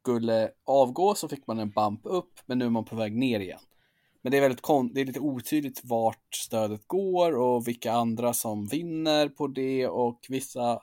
skulle 0.02 0.52
avgå 0.66 1.16
så 1.16 1.28
fick 1.30 1.48
man 1.48 1.60
en 1.60 1.70
bump 1.70 2.02
upp, 2.04 2.40
men 2.46 2.60
nu 2.60 2.66
är 2.66 2.70
man 2.70 2.86
på 2.86 2.96
väg 2.96 3.16
ner 3.16 3.40
igen. 3.40 3.60
Men 4.22 4.32
det 4.32 4.38
är 4.38 4.42
väldigt 4.42 4.62
kon 4.62 4.94
det 4.94 5.02
är 5.02 5.06
lite 5.06 5.20
otydligt 5.20 5.82
vart 5.84 6.36
stödet 6.36 6.88
går 6.88 7.36
och 7.36 7.68
vilka 7.68 7.92
andra 7.92 8.34
som 8.34 8.66
vinner 8.66 9.30
på 9.30 9.48
det 9.48 9.88
och 9.88 10.26
vissa 10.30 10.82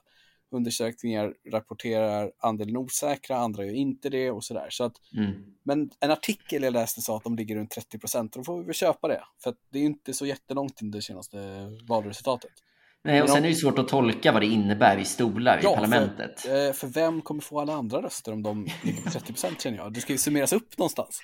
undersökningar 0.50 1.34
rapporterar 1.52 2.32
andelen 2.38 2.76
osäkra, 2.76 3.36
andra 3.36 3.64
gör 3.64 3.74
inte 3.74 4.08
det 4.08 4.30
och 4.30 4.44
sådär. 4.44 4.66
Så 4.70 4.84
att, 4.84 4.92
mm. 5.16 5.32
Men 5.62 5.90
en 6.00 6.10
artikel 6.10 6.62
jag 6.62 6.72
läste 6.72 7.00
sa 7.00 7.16
att 7.16 7.24
de 7.24 7.36
ligger 7.36 7.56
runt 7.56 7.70
30 7.70 7.98
procent 7.98 8.36
och 8.36 8.40
då 8.40 8.44
får 8.44 8.58
vi 8.58 8.64
väl 8.64 8.74
köpa 8.74 9.08
det. 9.08 9.22
För 9.42 9.54
det 9.72 9.78
är 9.78 9.82
inte 9.82 10.14
så 10.14 10.26
jättelångt 10.26 10.76
till 10.76 10.90
det 10.90 11.02
senaste 11.02 11.38
valresultatet. 11.88 12.52
Nej, 13.04 13.22
och 13.22 13.30
sen 13.30 13.44
är 13.44 13.48
det 13.48 13.54
svårt 13.54 13.78
att 13.78 13.88
tolka 13.88 14.32
vad 14.32 14.42
det 14.42 14.46
innebär 14.46 14.98
i 14.98 15.04
stolar 15.04 15.60
ja, 15.62 15.72
i 15.72 15.74
parlamentet. 15.74 16.40
För, 16.40 16.66
eh, 16.66 16.72
för 16.72 16.86
vem 16.86 17.22
kommer 17.22 17.40
få 17.40 17.60
alla 17.60 17.72
andra 17.72 18.02
röster 18.02 18.32
om 18.32 18.42
de 18.42 18.66
ligger 18.82 19.02
på 19.02 19.10
30 19.10 19.32
procent 19.32 19.60
känner 19.60 19.78
jag? 19.78 19.92
Det 19.92 20.00
ska 20.00 20.12
ju 20.12 20.18
summeras 20.18 20.52
upp 20.52 20.78
någonstans. 20.78 21.20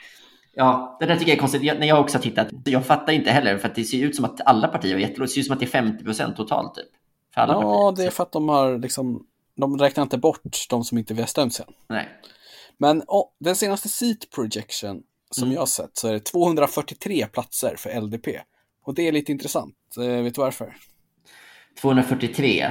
Ja, 0.54 0.96
det 1.00 1.06
där 1.06 1.16
tycker 1.16 1.30
jag 1.30 1.36
är 1.36 1.40
konstigt. 1.40 1.62
Jag, 1.62 1.80
när 1.80 1.86
jag 1.86 2.00
också 2.00 2.18
har 2.18 2.22
tittat, 2.22 2.48
jag 2.64 2.86
fattar 2.86 3.12
inte 3.12 3.30
heller 3.30 3.58
för 3.58 3.68
att 3.68 3.74
det 3.74 3.84
ser 3.84 4.04
ut 4.04 4.16
som 4.16 4.24
att 4.24 4.40
alla 4.40 4.68
partier 4.68 4.92
har 4.92 5.00
jättelågt. 5.00 5.30
Det 5.30 5.34
ser 5.34 5.40
ut 5.40 5.46
som 5.46 5.52
att 5.52 5.60
det 5.60 5.66
är 5.66 5.70
50 5.70 6.04
procent 6.04 6.36
totalt 6.36 6.74
typ. 6.74 6.86
För 7.34 7.40
alla 7.40 7.52
ja, 7.52 7.60
partier. 7.60 8.04
det 8.04 8.08
är 8.08 8.10
för 8.10 8.22
att 8.22 8.32
de 8.32 8.48
har 8.48 8.78
liksom, 8.78 9.26
de 9.56 9.78
räknar 9.78 10.02
inte 10.02 10.18
bort 10.18 10.66
de 10.70 10.84
som 10.84 10.98
inte 10.98 11.14
vi 11.14 11.20
har 11.20 11.26
stämt 11.26 11.54
sen. 11.54 11.66
Nej. 11.88 12.08
Men 12.78 13.02
oh, 13.06 13.28
den 13.40 13.56
senaste 13.56 13.88
seat 13.88 14.30
projection 14.34 15.02
som 15.30 15.44
mm. 15.44 15.54
jag 15.54 15.60
har 15.60 15.66
sett 15.66 15.96
så 15.96 16.08
är 16.08 16.12
det 16.12 16.20
243 16.20 17.26
platser 17.26 17.74
för 17.78 18.00
LDP. 18.00 18.28
Och 18.84 18.94
det 18.94 19.08
är 19.08 19.12
lite 19.12 19.32
intressant. 19.32 19.74
Eh, 19.98 20.22
vet 20.22 20.34
du 20.34 20.40
varför? 20.40 20.76
243? 21.80 22.70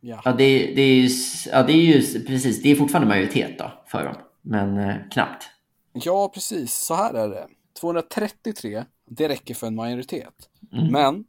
Ja. 0.00 0.20
Ja, 0.24 0.32
det, 0.32 0.74
det, 0.74 0.82
är 0.82 0.94
ju, 0.94 1.08
ja, 1.52 1.62
det 1.62 1.72
är 1.72 1.76
ju 1.76 2.24
precis, 2.24 2.62
det 2.62 2.70
är 2.70 2.76
fortfarande 2.76 3.08
majoritet 3.08 3.58
då 3.58 3.72
för 3.86 4.04
dem, 4.04 4.14
men 4.42 4.78
eh, 4.78 4.96
knappt. 5.10 5.44
Ja, 5.92 6.30
precis. 6.34 6.74
Så 6.74 6.94
här 6.94 7.14
är 7.14 7.28
det. 7.28 7.46
233, 7.80 8.84
det 9.06 9.28
räcker 9.28 9.54
för 9.54 9.66
en 9.66 9.74
majoritet. 9.74 10.34
Mm. 10.72 10.92
Men 10.92 11.24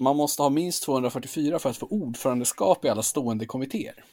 man 0.00 0.16
måste 0.16 0.42
ha 0.42 0.50
minst 0.50 0.82
244 0.82 1.58
för 1.58 1.70
att 1.70 1.76
få 1.76 1.86
ordförandeskap 1.86 2.84
i 2.84 2.88
alla 2.88 3.02
stående 3.02 3.46
kommittéer. 3.46 4.04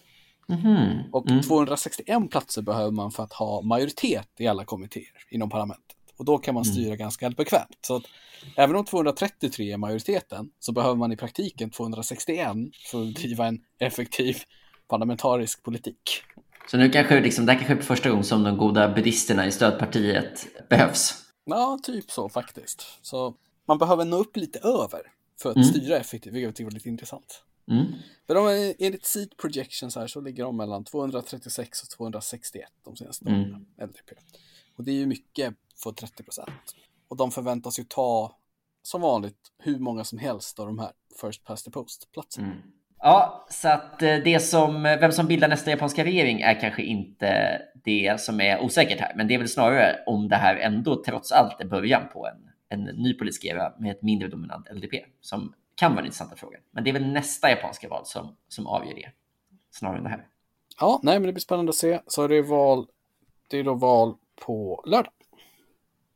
Mm. 0.49 1.11
Och 1.11 1.29
mm. 1.29 1.41
261 1.41 2.31
platser 2.31 2.61
behöver 2.61 2.91
man 2.91 3.11
för 3.11 3.23
att 3.23 3.33
ha 3.33 3.61
majoritet 3.61 4.29
i 4.39 4.47
alla 4.47 4.65
kommittéer 4.65 5.25
inom 5.29 5.49
parlamentet. 5.49 5.95
Och 6.17 6.25
då 6.25 6.37
kan 6.37 6.53
man 6.53 6.65
styra 6.65 6.85
mm. 6.85 6.97
ganska 6.97 7.29
bekvämt. 7.29 7.77
Så 7.81 7.95
att 7.95 8.03
även 8.57 8.75
om 8.75 8.85
233 8.85 9.71
är 9.71 9.77
majoriteten 9.77 10.49
så 10.59 10.71
behöver 10.71 10.95
man 10.95 11.11
i 11.11 11.17
praktiken 11.17 11.69
261 11.69 12.47
för 12.91 13.01
att 13.01 13.15
driva 13.15 13.47
en 13.47 13.59
effektiv 13.79 14.37
parlamentarisk 14.87 15.63
politik. 15.63 16.23
Så 16.71 16.77
nu 16.77 16.89
kanske 16.89 17.19
liksom, 17.19 17.45
det 17.45 17.51
här 17.51 17.59
kanske 17.59 17.73
är 17.73 17.81
första 17.81 18.09
gången 18.09 18.23
som 18.23 18.43
de 18.43 18.57
goda 18.57 18.93
buddhisterna 18.93 19.47
i 19.47 19.51
stödpartiet 19.51 20.47
behövs. 20.69 21.13
Ja, 21.45 21.79
typ 21.83 22.11
så 22.11 22.29
faktiskt. 22.29 22.85
Så 23.01 23.35
man 23.67 23.77
behöver 23.77 24.05
nå 24.05 24.17
upp 24.17 24.37
lite 24.37 24.59
över 24.59 25.01
för 25.41 25.49
att 25.49 25.55
mm. 25.55 25.67
styra 25.67 25.97
effektivt, 25.97 26.33
vilket 26.33 26.47
jag 26.47 26.55
tycker 26.55 26.65
var 26.65 26.71
lite 26.71 26.89
intressant. 26.89 27.43
Mm. 27.71 27.85
De, 28.25 28.73
enligt 28.79 29.05
seat 29.05 29.37
projections 29.37 29.95
här 29.95 30.07
så 30.07 30.21
ligger 30.21 30.43
de 30.43 30.57
mellan 30.57 30.83
236 30.83 31.83
och 31.83 31.89
261 31.89 32.69
de 32.83 32.95
senaste 32.95 33.29
mm. 33.29 33.41
åren, 33.41 33.65
LDP. 33.77 34.11
Och 34.75 34.83
det 34.83 34.91
är 34.91 34.95
ju 34.95 35.05
mycket 35.05 35.53
för 35.83 35.91
30 35.91 36.23
procent. 36.23 36.75
Och 37.07 37.17
de 37.17 37.31
förväntas 37.31 37.79
ju 37.79 37.83
ta, 37.83 38.37
som 38.81 39.01
vanligt, 39.01 39.51
hur 39.57 39.79
många 39.79 40.03
som 40.03 40.19
helst 40.19 40.59
av 40.59 40.65
de 40.65 40.79
här 40.79 40.91
first 41.21 41.43
past 41.43 41.65
the 41.65 41.71
post-platserna. 41.71 42.47
Mm. 42.47 42.61
Ja, 42.99 43.47
så 43.49 43.69
att 43.69 44.01
eh, 44.01 44.17
det 44.17 44.39
som, 44.39 44.83
vem 44.83 45.11
som 45.11 45.27
bildar 45.27 45.47
nästa 45.47 45.71
japanska 45.71 46.03
regering 46.03 46.41
är 46.41 46.59
kanske 46.59 46.83
inte 46.83 47.61
det 47.83 48.21
som 48.21 48.41
är 48.41 48.61
osäkert 48.61 48.99
här, 48.99 49.13
men 49.15 49.27
det 49.27 49.33
är 49.33 49.37
väl 49.37 49.49
snarare 49.49 50.03
om 50.05 50.29
det 50.29 50.35
här 50.35 50.55
ändå 50.55 51.03
trots 51.03 51.31
allt 51.31 51.61
är 51.61 51.65
början 51.65 52.09
på 52.13 52.27
en, 52.27 52.49
en 52.73 52.83
ny 52.83 53.13
politisk 53.13 53.45
era 53.45 53.73
med 53.79 53.91
ett 53.91 54.01
mindre 54.01 54.27
dominant 54.27 54.67
LDP 54.71 54.93
som 55.21 55.53
kan 55.75 55.91
vara 55.91 55.99
en 55.99 56.05
intressanta 56.05 56.35
fråga. 56.35 56.57
Men 56.71 56.83
det 56.83 56.89
är 56.89 56.93
väl 56.93 57.07
nästa 57.07 57.49
japanska 57.49 57.89
val 57.89 58.05
som, 58.05 58.35
som 58.47 58.67
avgör 58.67 58.95
det, 58.95 59.09
snarare 59.71 59.97
än 59.97 60.03
det 60.03 60.09
här. 60.09 60.27
Ja, 60.79 60.99
nej, 61.03 61.19
men 61.19 61.27
det 61.27 61.33
blir 61.33 61.41
spännande 61.41 61.69
att 61.69 61.75
se. 61.75 61.99
Så 62.07 62.27
det 62.27 62.35
är 62.35 62.43
val, 62.43 62.87
det 63.49 63.57
är 63.57 63.63
då 63.63 63.73
val 63.73 64.15
på 64.45 64.83
lördag. 64.87 65.13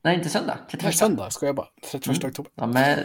Nej, 0.01 0.15
inte 0.15 0.29
söndag. 0.29 0.57
31. 0.69 0.83
Nej, 0.83 0.93
söndag 0.93 1.29
ska 1.29 1.45
jag 1.45 1.55
bara. 1.55 1.67
31 1.91 2.17
mm. 2.17 2.29
oktober. 2.29 2.51
Ja, 2.55 2.67
men, 2.67 2.99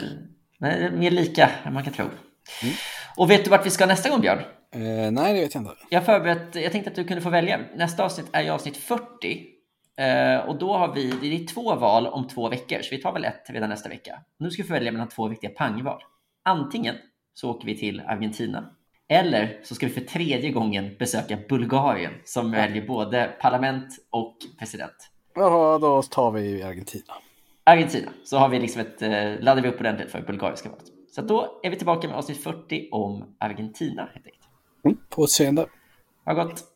men 0.58 0.98
mer 0.98 1.10
lika 1.10 1.50
än 1.64 1.74
man 1.74 1.84
kan 1.84 1.92
tro. 1.92 2.04
Mm. 2.04 2.74
Och 3.16 3.30
vet 3.30 3.44
du 3.44 3.50
vart 3.50 3.66
vi 3.66 3.70
ska 3.70 3.86
nästa 3.86 4.10
gång, 4.10 4.20
Björn? 4.20 4.38
Eh, 4.74 5.10
nej, 5.10 5.34
det 5.34 5.40
vet 5.40 5.54
jag 5.54 5.60
inte. 5.60 5.74
Jag, 5.88 6.04
förberett, 6.04 6.54
jag 6.54 6.72
tänkte 6.72 6.90
att 6.90 6.96
du 6.96 7.04
kunde 7.04 7.22
få 7.22 7.30
välja. 7.30 7.60
Nästa 7.74 8.04
avsnitt 8.04 8.26
är 8.32 8.42
ju 8.42 8.50
avsnitt 8.50 8.76
40. 8.76 9.51
Eh, 9.96 10.48
och 10.48 10.58
då 10.58 10.76
har 10.76 10.94
vi, 10.94 11.10
det 11.20 11.26
är 11.26 11.46
två 11.46 11.74
val 11.74 12.06
om 12.06 12.28
två 12.28 12.48
veckor, 12.48 12.82
så 12.82 12.88
vi 12.90 13.02
tar 13.02 13.12
väl 13.12 13.24
ett 13.24 13.44
redan 13.48 13.70
nästa 13.70 13.88
vecka. 13.88 14.20
Nu 14.38 14.50
ska 14.50 14.62
vi 14.62 14.68
få 14.68 14.74
välja 14.74 14.92
mellan 14.92 15.08
två 15.08 15.28
viktiga 15.28 15.50
pangval. 15.50 16.02
Antingen 16.44 16.94
så 17.34 17.50
åker 17.50 17.66
vi 17.66 17.78
till 17.78 18.00
Argentina, 18.00 18.70
eller 19.08 19.60
så 19.62 19.74
ska 19.74 19.86
vi 19.86 19.92
för 19.92 20.00
tredje 20.00 20.50
gången 20.50 20.96
besöka 20.98 21.38
Bulgarien 21.48 22.12
som 22.24 22.50
väljer 22.50 22.86
både 22.86 23.36
parlament 23.40 23.88
och 24.10 24.36
president. 24.58 25.10
Ja, 25.34 25.78
då 25.80 26.02
tar 26.02 26.30
vi 26.30 26.62
Argentina. 26.62 27.14
Argentina, 27.64 28.10
så 28.24 28.36
har 28.36 28.48
vi 28.48 28.58
liksom 28.58 28.80
ett, 28.80 29.02
eh, 29.02 29.40
laddar 29.40 29.62
vi 29.62 29.68
upp 29.68 29.80
ordentligt 29.80 30.10
för 30.10 30.20
bulgariska 30.20 30.68
valet. 30.68 30.84
Så 31.14 31.22
då 31.22 31.60
är 31.62 31.70
vi 31.70 31.76
tillbaka 31.76 32.08
med 32.08 32.16
avsnitt 32.16 32.42
40 32.42 32.88
om 32.92 33.34
Argentina 33.38 34.02
helt 34.02 34.26
enkelt. 34.26 34.48
Mm, 34.84 34.98
på 35.08 35.22
återseende. 35.22 35.66
Ha 36.24 36.34
gott. 36.34 36.71